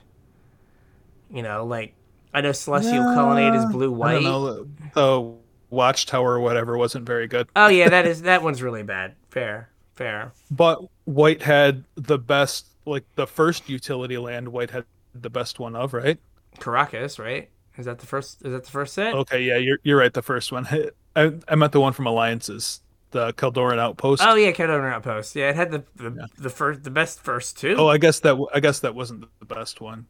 [1.31, 1.93] you know, like
[2.33, 4.21] I know Celestial Colonnade is blue white.
[4.21, 4.67] don't know.
[4.93, 5.35] The
[5.69, 7.47] Watchtower or whatever wasn't very good.
[7.55, 9.15] Oh yeah, that is that one's really bad.
[9.29, 10.31] Fair, fair.
[10.49, 14.49] But White had the best, like the first utility land.
[14.49, 16.17] White had the best one of, right?
[16.57, 17.49] Karakas, right?
[17.79, 18.45] Is that the first?
[18.45, 19.15] Is that the first set?
[19.15, 20.13] Okay, yeah, you're you're right.
[20.13, 20.67] The first one.
[21.15, 24.21] I, I meant the one from Alliances, the Kjeldoran Outpost.
[24.23, 25.35] Oh yeah, Kjeldoran Outpost.
[25.35, 26.25] Yeah, it had the the, Yeah.
[26.37, 27.75] the first the best first two.
[27.77, 30.05] Oh, I guess that I guess that wasn't the best one.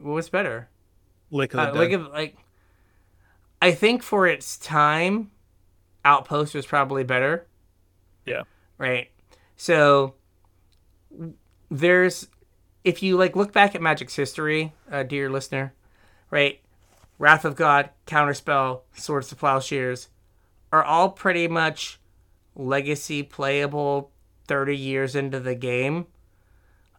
[0.00, 0.68] what was better?
[1.30, 1.78] Lake of the Uh, Dead.
[1.78, 2.36] like if, like,
[3.62, 5.30] I think for its time,
[6.04, 7.46] Outpost was probably better.
[8.24, 8.42] Yeah.
[8.78, 9.10] Right.
[9.56, 10.14] So
[11.70, 12.28] there's
[12.84, 15.74] if you like look back at Magic's history, uh, dear listener,
[16.30, 16.60] right?
[17.18, 20.08] Wrath of God, Counterspell, Swords to Plowshares
[20.72, 21.98] are all pretty much
[22.54, 24.10] legacy playable
[24.48, 26.06] 30 years into the game.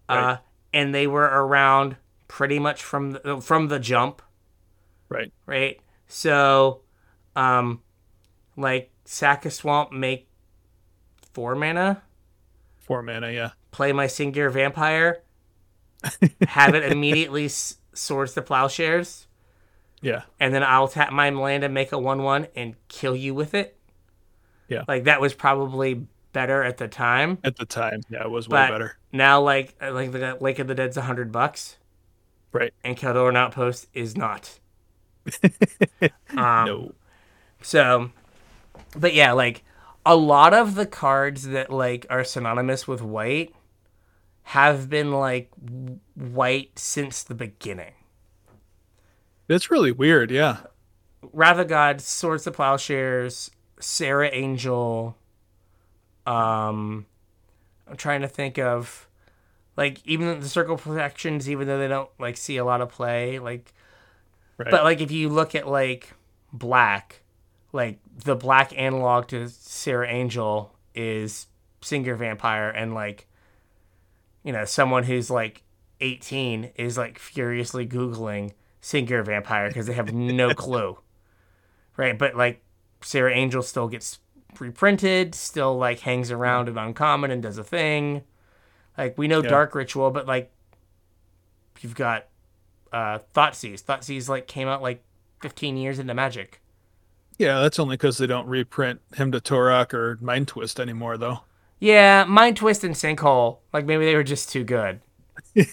[0.10, 0.38] Uh,
[0.74, 1.98] and they were around
[2.28, 4.22] pretty much from the, from the jump,
[5.10, 5.32] right.
[5.46, 5.80] right?
[6.08, 6.82] So,
[7.36, 7.82] um,
[8.56, 10.30] like sack a swamp, make
[11.34, 12.02] four mana,
[12.78, 13.52] Four mana, yeah.
[13.72, 15.24] play my singular vampire,
[16.48, 19.27] have it immediately s- swords to plowshares,
[20.02, 20.22] Yeah.
[20.40, 23.78] and then I'll tap my land and make a one-one and kill you with it.
[24.70, 24.84] Yeah.
[24.88, 27.38] like that was probably better at the time.
[27.44, 28.98] At the time, yeah, it was way But- better.
[29.14, 31.78] Now, like uh, like the Lake of the Dead's a hundred bucks,
[32.52, 32.74] Right.
[32.84, 34.60] and Kjeldoran Outpost is not.
[36.36, 36.96] um, no.
[37.62, 38.12] So,
[38.96, 39.64] but yeah, like
[40.06, 43.56] a lot of the cards that like are synonymous with white
[44.44, 45.50] have been like
[46.16, 47.94] white since the beginning.
[49.48, 50.58] It's really weird, yeah.
[51.34, 55.16] Wrath of God, Swords to Plowshares, Serra Angel.
[56.26, 57.06] Um,
[57.88, 59.08] I'm trying to think of
[59.76, 63.40] like even the Circle Protections, even though they don't like see a lot of play,
[63.40, 63.74] like
[64.58, 64.72] Right.
[64.72, 66.14] But like if you look at like
[66.52, 67.22] black,
[67.72, 71.48] like the black analog to Serra Angel is
[71.82, 73.28] Sengir Vampire and like
[74.44, 75.64] you know, someone who's like
[76.00, 80.98] 18 is like furiously googling Sengir Vampire because they have no clue.
[81.96, 82.18] Right?
[82.18, 82.62] But like
[83.02, 84.20] Serra Angel still gets
[84.60, 88.24] reprinted, still like hangs around in uncommon and does a thing.
[88.98, 89.50] Like we know Yeah.
[89.50, 90.52] Dark Ritual, but like
[91.82, 92.28] you've got
[92.92, 93.84] uh Thoughtseize.
[93.84, 95.04] Thoughtseize like came out like
[95.42, 96.62] 15 years into Magic.
[97.38, 101.42] yeah, that's only because they don't reprint Hymn to Tourach or Mind Twist anymore, though.
[101.80, 103.60] Yeah, Mind Twist and Sinkhole.
[103.72, 105.02] Like maybe they were just too good.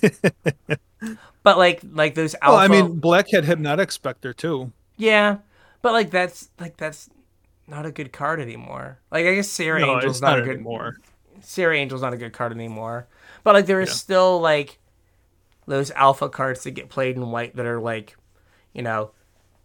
[1.44, 4.72] but like like those alpha Well, I mean, Black had Hypnotic Spectre too.
[4.96, 5.38] Yeah.
[5.82, 7.08] But like that's like that's
[7.68, 8.98] not a good card anymore.
[9.12, 10.96] Like I guess Serra No, Angel's not, not a good anymore.
[11.40, 13.06] Serra Angel's not a good card anymore.
[13.44, 13.94] But like there is Yeah.
[13.94, 14.78] still like
[15.66, 18.16] those alpha cards that get played in white that are like,
[18.72, 19.12] you know,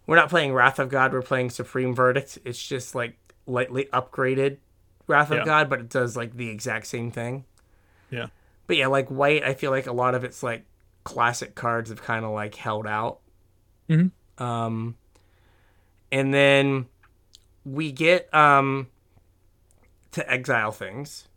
[0.07, 1.13] we're not playing Wrath of God.
[1.13, 2.37] We're playing Supreme Verdict.
[2.45, 4.57] It's just like lightly upgraded
[5.07, 5.45] Wrath of Yeah.
[5.45, 7.45] God, but it does like the exact same thing.
[8.09, 8.27] Yeah.
[8.67, 10.63] But yeah, like white, I feel like a lot of it's like
[11.03, 13.19] classic cards have kind of like held out.
[13.89, 14.11] Mhm.
[14.37, 14.95] Um,
[16.11, 16.87] and then
[17.65, 18.87] we get um
[20.11, 21.27] to exile things,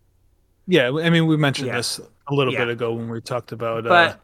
[0.66, 1.76] Yeah, I mean, we mentioned Yeah.
[1.76, 1.98] this
[2.28, 2.60] a little Yeah.
[2.60, 4.20] bit ago when we talked about but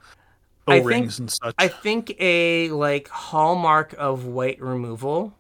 [0.68, 1.54] uh, O rings and such.
[1.58, 5.34] I think a like hallmark of white removal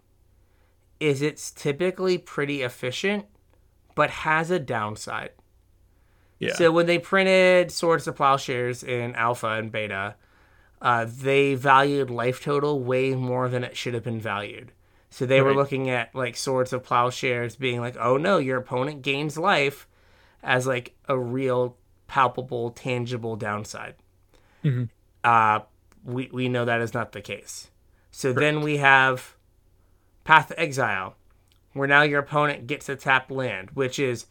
[1.00, 3.26] is it's typically pretty efficient,
[3.94, 5.30] but has a downside.
[6.38, 10.14] Yeah, So when they printed Swords to Plowshares in Alpha and Beta,
[10.80, 14.72] uh, they valued life total way more than it should have been valued.
[15.10, 19.02] So they were looking at like Swords of Plowshares being like, oh no, your opponent
[19.02, 19.88] gains life
[20.42, 21.76] as like a real
[22.06, 23.94] palpable, tangible downside.
[24.64, 24.88] Mhm.
[25.24, 25.60] Uh,
[26.04, 27.70] we, we know that is not the case.
[28.10, 29.34] So then we have
[30.24, 31.16] Path to Exile,
[31.72, 34.26] where now your opponent gets to tap land, which is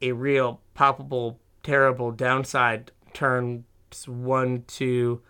[0.00, 3.64] a real palpable, terrible downside turns
[4.06, 5.22] one, two,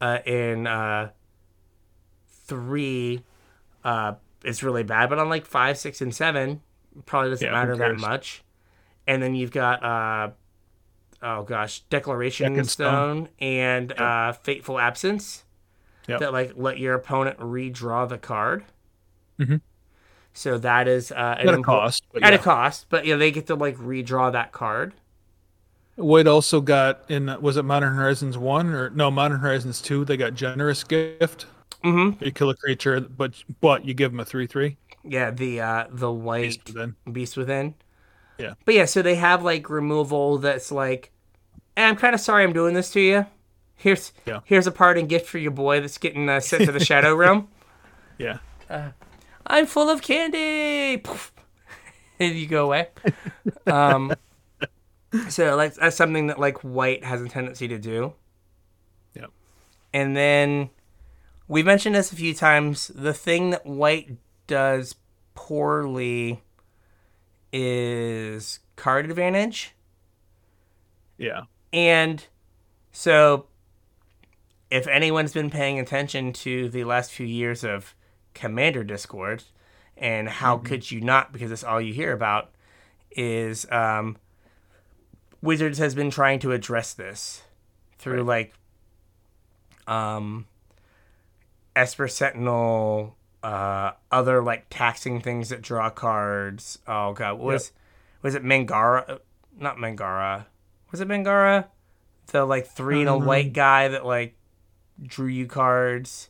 [0.00, 1.08] uh, and uh,
[2.28, 3.22] three
[3.84, 4.14] uh,
[4.44, 5.08] is really bad.
[5.08, 6.60] But on like five, six, and seven,
[7.06, 8.42] probably doesn't Yeah, matter that much.
[9.06, 10.30] And then you've got uh,
[11.22, 13.28] oh gosh, Declaration Stone, Stone.
[13.38, 15.44] and uh, Fateful Absence
[16.08, 16.20] Yep.
[16.20, 18.64] that like let your opponent redraw the card.
[19.40, 19.56] Mm-hmm.
[20.32, 22.04] So that is uh, at a cost.
[22.12, 22.38] But at yeah.
[22.38, 24.94] a cost, but you know they get to like redraw that card.
[25.96, 30.04] White also got in was it Modern Horizons one or no Modern Horizons two?
[30.04, 31.46] They got generous gift.
[31.82, 32.22] Mm-hmm.
[32.24, 34.76] You kill a creature, but but you give them a three three.
[35.04, 37.74] Yeah, the uh, the white Then beast within.
[38.38, 38.54] Yeah.
[38.66, 41.10] But yeah, so they have like removal that's like,
[41.76, 43.26] hey, I'm kind of sorry I'm doing this to you.
[43.76, 44.40] Here's Yeah.
[44.44, 47.48] here's a parting gift for your boy that's getting uh, sent to the Shadow Realm.
[48.18, 48.38] yeah,
[49.46, 50.98] I'm full of candy.
[50.98, 51.32] Poof.
[52.20, 52.88] and you go away.
[53.66, 54.12] Um,
[55.28, 58.14] so like that's something that like white has a tendency to do.
[59.14, 59.30] Yep.
[59.92, 60.70] And then
[61.48, 62.88] we mentioned this a few times.
[62.94, 64.96] The thing that white does
[65.34, 66.42] poorly
[67.52, 69.74] is card advantage.
[71.18, 71.42] yeah,
[71.72, 72.24] And
[72.92, 73.46] so,
[74.70, 77.94] if anyone's been paying attention to the last few years of
[78.34, 79.44] Commander Discord,
[79.96, 82.50] and how could you not, because it's all you hear about,
[83.10, 84.18] is um,
[85.46, 87.42] Wizards has been trying to address this
[87.98, 88.52] through like
[89.86, 90.46] um,
[91.74, 96.78] Esper Sentinel, uh, other like taxing things that draw cards.
[96.86, 97.72] Oh god, what was
[98.22, 99.20] was it Mangara?
[99.58, 100.46] Not Mangara.
[100.90, 101.68] Was it Mangara?
[102.28, 104.34] The like three and a Um, white guy that like
[105.02, 106.28] drew you cards,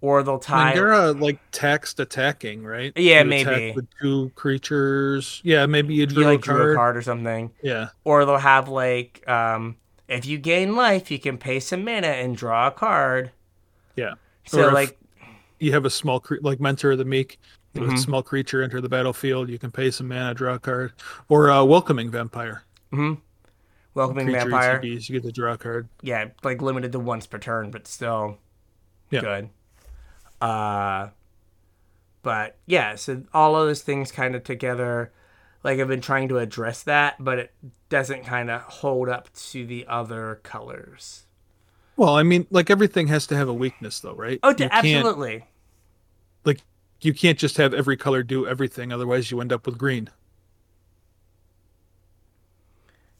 [0.00, 0.72] or they'll tie.
[0.74, 2.92] Mangara like taxed attacking, right?
[2.96, 3.72] Yeah, You maybe.
[3.76, 5.40] with two creatures.
[5.44, 6.72] Yeah, maybe you drew you like a drew card.
[6.72, 9.76] a card or something, Yeah, or they'll have like um,
[10.08, 13.30] if you gain life, you can pay some mana and draw a card.
[13.96, 14.14] yeah.
[14.46, 14.98] So like
[15.58, 17.38] You have a small cre- like Mentor of the Meek.
[17.72, 17.98] With Mhm.
[18.00, 19.48] small creature enter the battlefield.
[19.48, 20.92] You can pay some mana, draw a card,
[21.28, 22.64] or uh, welcoming vampire.
[22.92, 23.20] Mm-hmm.
[23.94, 24.80] Welcoming Creature vampire.
[24.80, 25.88] ETBs, you get to draw a card.
[26.02, 28.38] yeah, like limited to once per turn, but still
[29.10, 29.20] Yeah.
[29.20, 29.48] good.
[30.40, 31.10] Uh,
[32.22, 35.12] but yeah, so all of those things kind of together,
[35.64, 37.54] like I've been trying to address that, but it
[37.88, 41.24] doesn't kind of hold up to the other colors.
[41.96, 44.42] Well, I mean, like everything has to have a weakness, though, right?
[44.42, 45.46] Oh, You absolutely.
[46.44, 46.62] like
[47.00, 50.08] you can't just have every color do everything otherwise you end up with green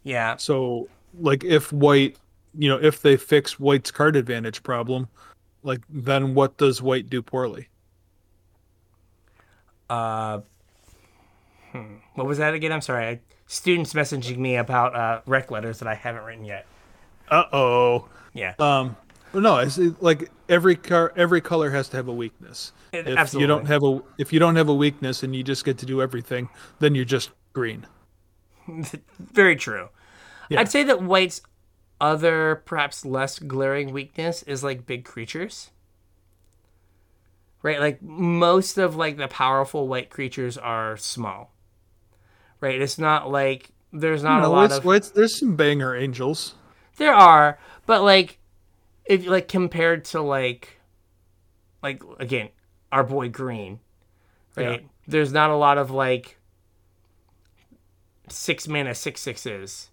[0.03, 2.17] Yeah, so like if white
[2.57, 5.09] you know if they fix white's card advantage problem
[5.63, 7.69] like then what does white do poorly
[9.89, 10.41] Uh,
[11.73, 11.97] hmm.
[12.15, 12.73] What was that again?
[12.73, 13.07] I'm sorry.
[13.07, 16.67] I, students messaging me about uh, rec letters that I haven't written yet.
[17.31, 18.97] uh-oh Yeah, um
[19.35, 23.17] no it's it- like every car every color has to have a weakness It- if
[23.19, 23.43] absolutely.
[23.43, 25.87] you don't have a if you don't have a weakness and you just get to
[25.87, 26.49] do everything
[26.81, 27.87] then you're just green
[29.19, 29.89] very true.
[30.49, 30.61] Yeah.
[30.61, 31.43] I'd say that white's
[32.01, 35.71] other, perhaps less glaring weakness is like big creatures.
[37.63, 41.53] Right, like most of like the powerful white creatures are small.
[42.61, 46.55] Right, it's not like there's not a lot of there's some banger angels
[46.97, 48.39] There are, but like
[49.05, 50.81] if like compared to like
[51.83, 52.51] like again,
[52.93, 53.81] our boy Green,
[54.57, 54.81] right?
[54.81, 54.87] Yeah.
[55.07, 56.39] There's not a lot of like
[58.29, 59.90] six mana six sixes.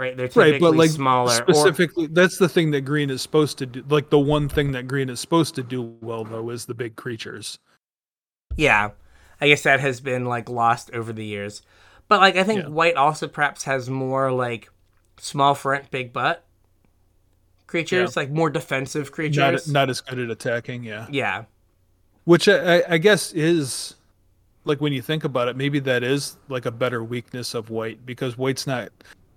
[0.00, 0.16] Right?
[0.16, 1.30] They're typically right, but like smaller.
[1.46, 3.84] or, specifically, that's the thing that green is supposed to do.
[3.88, 6.96] Like the one thing that green is supposed to do well, though, is the big
[6.96, 7.58] creatures.
[8.56, 8.90] yeah,
[9.40, 11.62] I guess that has been like lost over the years.
[12.08, 12.68] But like I think Yeah.
[12.68, 14.68] white also perhaps has more like
[15.18, 16.44] small front, big butt
[17.66, 19.66] creatures, like more defensive creatures.
[19.68, 20.82] Not not as good at attacking.
[20.84, 21.44] Yeah, yeah,
[22.24, 23.94] which I, I- I guess is
[24.64, 28.04] like when you think about it, maybe that is like a better weakness of white
[28.04, 28.90] because white's not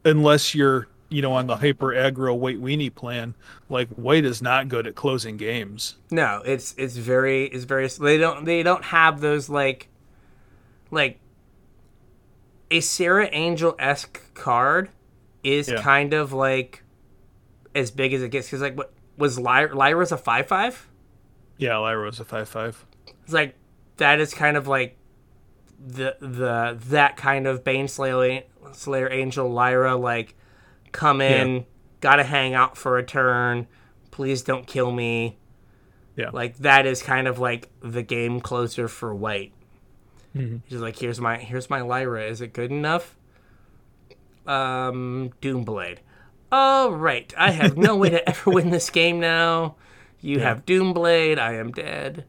[0.06, 3.36] unless you're you know on the hyper aggro white weenie plan.
[3.70, 5.96] Like white is not good at closing games.
[6.12, 9.88] no, it's it's very it's very they don't they don't have those like
[10.92, 11.20] like
[12.72, 14.90] a Serra Angel esque card
[15.44, 15.82] is Yeah.
[15.82, 16.84] kind of like
[17.76, 20.88] as big as it gets because like what was Lyra, Lyra's a five five.
[21.58, 22.86] Yeah, Lyra was a five five.
[23.24, 23.56] It's like
[23.98, 24.98] that is kind of like
[25.86, 28.44] the the that kind of Baneslayer
[28.76, 30.36] Slayer Angel Lyra like
[30.92, 31.66] come in,
[32.02, 33.68] gotta hang out for a turn,
[34.12, 35.38] please don't kill me.
[36.16, 36.30] Yeah.
[36.32, 39.54] Like that is kind of like the game closer for White.
[40.36, 40.62] Mhm.
[40.66, 42.24] He's like, here's my here's my Lyra.
[42.26, 43.16] Is it good enough?
[44.46, 46.02] Um, Doom Blade.
[46.52, 49.76] All right, I have no way to ever win this game now.
[50.22, 51.40] You have Doom Blade.
[51.40, 52.26] I am dead.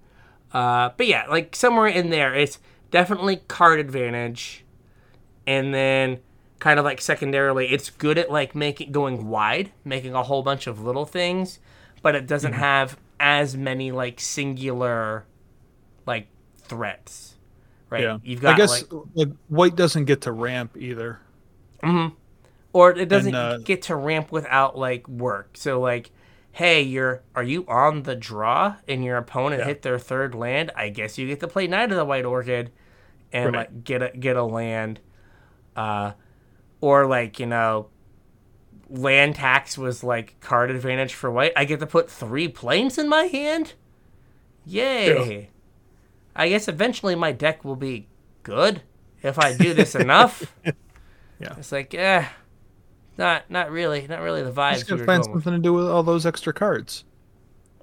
[0.52, 2.58] Uh, but yeah, like somewhere in there, it's
[2.90, 4.64] definitely card advantage,
[5.46, 6.20] and then
[6.58, 10.66] kind of like secondarily, it's good at like making going wide, making a whole bunch
[10.66, 11.58] of little things,
[12.02, 15.24] but it doesn't have as many like singular
[16.06, 16.26] like
[16.58, 17.34] threats.
[17.90, 18.02] Right?
[18.02, 21.20] Yeah, You've got I guess like like white doesn't get to ramp either.
[22.72, 25.50] or it doesn't uh, get to ramp without like work.
[25.56, 26.10] So like,
[26.52, 29.66] hey, you're are you on the draw and your opponent Yeah.
[29.66, 30.72] hit their third land?
[30.74, 32.70] I guess you get to play Knight of the White Orchid
[33.32, 33.54] and Right.
[33.72, 35.00] like get a get a land.
[35.76, 36.12] Uh,
[36.84, 37.88] or like you know,
[38.90, 41.52] land tax was like card advantage for white.
[41.56, 43.72] I get to put three plains in my hand.
[44.66, 45.50] Yay!
[46.36, 48.08] I guess eventually my deck will be
[48.42, 48.82] good
[49.22, 50.54] if I do this enough.
[51.40, 51.56] Yeah.
[51.58, 52.26] It's like, eh,
[53.18, 54.74] not not really, not really the vibes.
[54.74, 55.44] Just we gotta were find going with.
[55.44, 57.04] something to do with all those extra cards.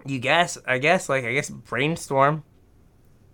[0.05, 2.43] You guess, I guess, like I guess brainstorm.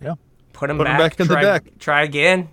[0.02, 0.16] Yeah.
[0.54, 1.12] Put them Put 'em back.
[1.12, 1.64] back in the try, deck.
[1.78, 2.50] Try again.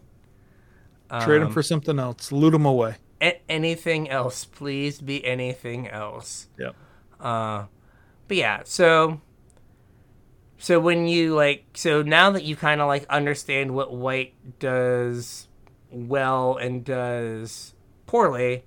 [1.22, 2.30] Trade them Um, for something else.
[2.30, 2.96] Loot them away.
[3.24, 6.48] A- anything else, please be anything else.
[6.58, 6.70] Yeah.
[7.20, 7.66] Uh,
[8.28, 9.20] but yeah, so
[10.58, 15.48] so when you like, so now that you kind of like understand what white does
[15.90, 17.74] well and does
[18.06, 18.64] poorly,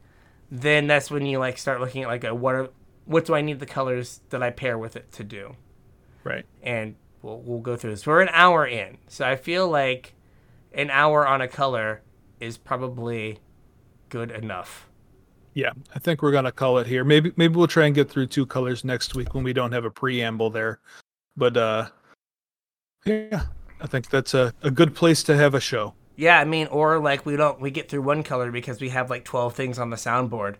[0.52, 2.70] then that's when you like start looking at like a, what are
[3.06, 5.56] what do I need the colors that I pair with it to do,
[6.24, 6.46] Right.
[6.62, 8.06] and we'll we'll go through this.
[8.06, 10.14] We're an hour in, so I feel like
[10.74, 12.02] an hour on a color
[12.40, 13.40] is probably
[14.10, 14.88] good enough.
[15.54, 17.04] Yeah, I think we're gonna call it here.
[17.04, 19.86] Maybe maybe we'll try and get through two colors next week when we don't have
[19.86, 20.80] a preamble there.
[21.36, 21.90] But uh
[23.06, 23.44] yeah,
[23.82, 25.94] I think that's a, a good place to have a show.
[26.16, 29.10] Yeah, I mean, or like we don't we get through one color because we have
[29.10, 30.56] like twelve things on the soundboard,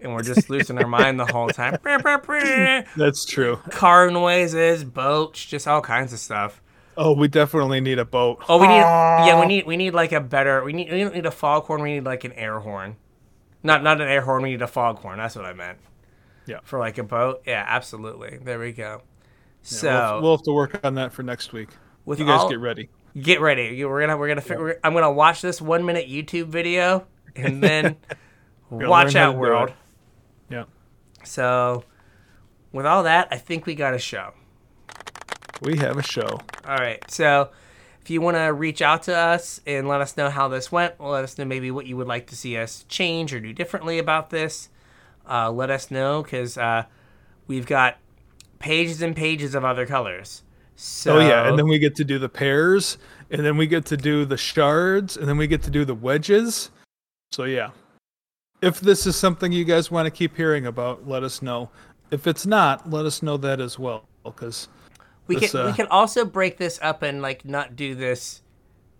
[0.00, 1.78] and we're just losing our mind the whole time.
[2.96, 3.56] That's true.
[3.70, 6.62] Car noises, boats, just all kinds of stuff.
[6.96, 8.44] Oh, we definitely need a boat.
[8.48, 11.14] Oh, we need yeah, we need we need like a better we need we don't
[11.14, 11.82] need a foghorn.
[11.82, 12.96] We need like an air horn,
[13.62, 14.42] not not an air horn.
[14.42, 15.18] We need a foghorn.
[15.18, 15.78] That's what I meant.
[16.46, 16.58] Yeah.
[16.64, 17.42] For like a boat.
[17.46, 18.38] Yeah, absolutely.
[18.42, 19.02] There we go.
[19.62, 21.70] So we'll, we'll have to work on that for next week.
[22.04, 22.90] with You guys all- get ready.
[23.18, 23.82] get ready.
[23.84, 24.78] We're gonna we're gonna figure.
[24.84, 27.96] I'm gonna watch this one minute YouTube video and then
[28.70, 29.72] watch out world.
[30.50, 30.64] Yeah.
[31.24, 31.84] So,
[32.72, 34.34] with all that, I think we got a show.
[35.62, 36.40] We have a show.
[36.66, 37.02] All right.
[37.10, 37.50] So,
[38.02, 41.00] if you want to reach out to us and let us know how this went,
[41.00, 43.98] let us know maybe what you would like to see us change or do differently
[43.98, 44.68] about this.
[45.28, 46.84] Uh, let us know because uh,
[47.46, 47.96] we've got
[48.58, 50.42] pages and pages of other colors.
[50.76, 52.98] So, Oh yeah, and then we get to do the pairs,
[53.30, 55.94] and then we get to do the shards, and then we get to do the
[55.94, 56.70] wedges.
[57.32, 57.70] So yeah.
[58.60, 61.70] If this is something you guys want to keep hearing about, let us know.
[62.10, 64.68] If it's not, let us know that as well because
[65.26, 68.42] we this, can we uh, can also break this up and like not do this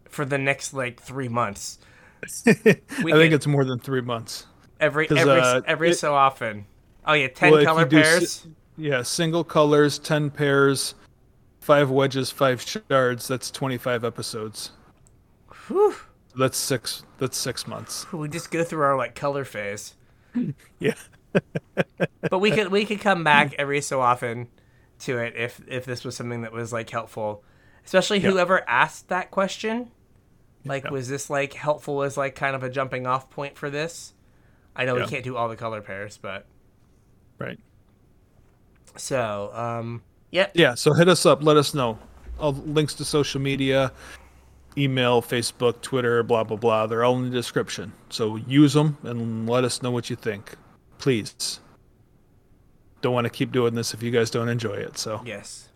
[0.08, 1.78] for the next like three months.
[2.46, 4.46] I think it's more than 3 months.
[4.80, 6.64] Every every uh, every it- so often.
[7.06, 8.46] Oh yeah, ten Well, color you do s- pairs.
[8.76, 10.94] Yeah, single colors, 10 pairs,
[11.60, 14.70] 5 wedges, 5 shards, that's 25 episodes.
[15.68, 15.94] Whew.
[16.36, 18.06] That's 6 that's 6 months.
[18.12, 19.94] We just go through our like color phase.
[20.78, 20.94] Yeah.
[22.30, 24.48] but we could we could come back every so often
[25.00, 27.42] to it if if this was something that was like helpful
[27.84, 28.30] especially Yeah.
[28.30, 29.90] whoever asked that question
[30.64, 30.90] like Yeah.
[30.90, 34.14] was this like helpful as like kind of a jumping off point for this
[34.76, 35.04] I know Yeah.
[35.04, 36.46] we can't do all the color pairs, but
[37.38, 37.58] Right.
[38.96, 40.74] so um, yeah, Yeah.
[40.74, 41.42] So hit us up.
[41.44, 41.98] Let us know.
[42.40, 43.92] All links to social media,
[44.76, 46.86] email, Facebook, Twitter, blah blah blah.
[46.86, 47.92] They're all in the description.
[48.10, 50.54] So use them and let us know what you think,
[50.98, 51.60] please.
[53.04, 54.96] Don't want to keep doing this if you guys don't enjoy it.
[54.96, 55.20] So.
[55.26, 55.68] yes.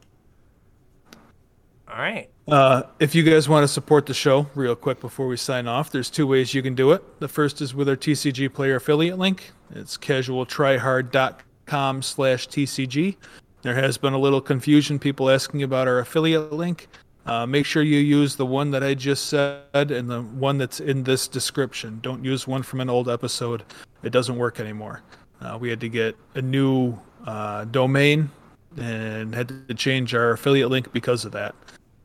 [1.86, 2.30] All right.
[2.50, 5.90] Uh, if you guys want to support the show, real quick before we sign off,
[5.90, 7.20] there's two ways you can do it.
[7.20, 9.52] The first is with our TCG player affiliate link.
[9.74, 13.16] It's casualtryhard.com slash TCG.
[13.60, 16.88] There has been a little confusion, people asking about our affiliate link.
[17.26, 20.80] Uh, make sure you use the one that I just said and the one that's
[20.80, 21.98] in this description.
[22.00, 23.64] Don't use one from an old episode.
[24.02, 25.02] It doesn't work anymore.
[25.42, 28.30] Uh, we had to get a new uh, domain
[28.76, 31.54] and had to change our affiliate link because of that.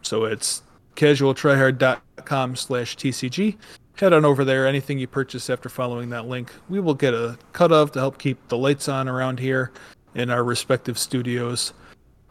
[0.02, 0.64] So it's
[0.96, 3.58] casualtryhard.com slash TCG.
[3.98, 4.66] Head on over there.
[4.66, 8.18] Anything you purchase after following that link, we will get a cut of to help
[8.18, 9.72] keep the lights on around here
[10.16, 11.74] in our respective studios.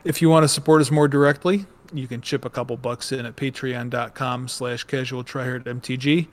[0.04, 3.26] If you want to support us more directly, you can chip a couple bucks in
[3.26, 6.28] at patreon.com slash casualtryhardmtg.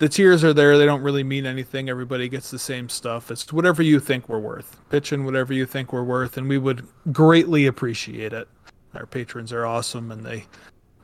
[0.00, 0.78] The tiers are there.
[0.78, 1.90] They don't really mean anything.
[1.90, 3.30] Everybody gets the same stuff.
[3.30, 4.78] It's whatever you think we're worth.
[4.88, 8.48] Pitch in whatever you think we're worth, and we would greatly appreciate it.
[8.94, 10.46] Our patrons are awesome, and they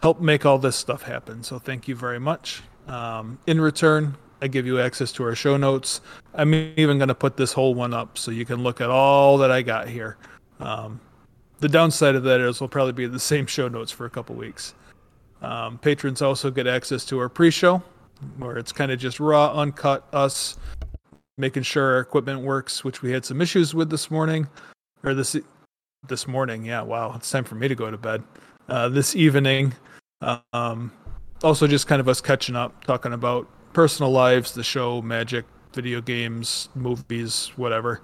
[0.00, 1.42] help make all this stuff happen.
[1.42, 2.62] So thank you very much.
[2.88, 6.00] Um, in return, I give you access to our show notes.
[6.32, 9.36] I'm even going to put this whole one up so you can look at all
[9.38, 10.16] that I got here.
[10.58, 11.02] Um,
[11.60, 14.10] the downside of that is we'll probably be in the same show notes for a
[14.10, 14.74] couple weeks.
[15.42, 17.82] Um, patrons also get access to our pre-show,
[18.38, 20.56] where it's kind of just raw, uncut us
[21.38, 24.48] making sure our equipment works, which we had some issues with this morning,
[25.02, 25.36] or this
[26.08, 26.64] this morning.
[26.64, 28.22] Yeah, wow, it's time for me to go to bed.
[28.68, 29.74] Uh, this evening,
[30.52, 30.90] um,
[31.42, 35.44] also just kind of us catching up, talking about personal lives, the show, magic,
[35.74, 38.00] video games, movies, whatever.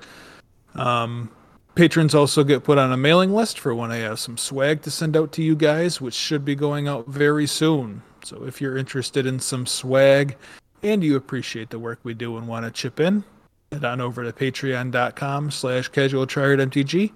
[0.74, 1.30] Um,
[1.74, 4.90] patrons also get put on a mailing list for when I have some swag to
[4.90, 8.02] send out to you guys, which should be going out very soon.
[8.24, 10.36] So if you're interested in some swag
[10.82, 13.24] and you appreciate the work we do and want to chip in,
[13.70, 17.12] head on over to patreon.com slash casual mtg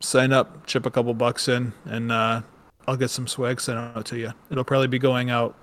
[0.00, 2.40] sign up, chip a couple bucks in, and uh,
[2.86, 4.32] I'll get some swag sent out to you.
[4.50, 5.54] It'll probably be going out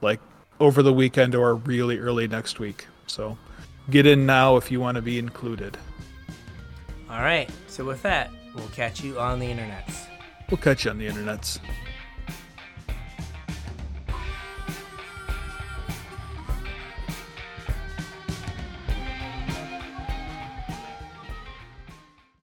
[0.00, 0.20] like
[0.60, 2.86] over the weekend or really early next week.
[3.06, 3.36] So
[3.90, 5.76] get in now if you want to be included.
[7.08, 7.50] All right.
[7.66, 10.06] So with that, we'll catch you on the internets.
[10.50, 11.58] We'll catch you on the internets.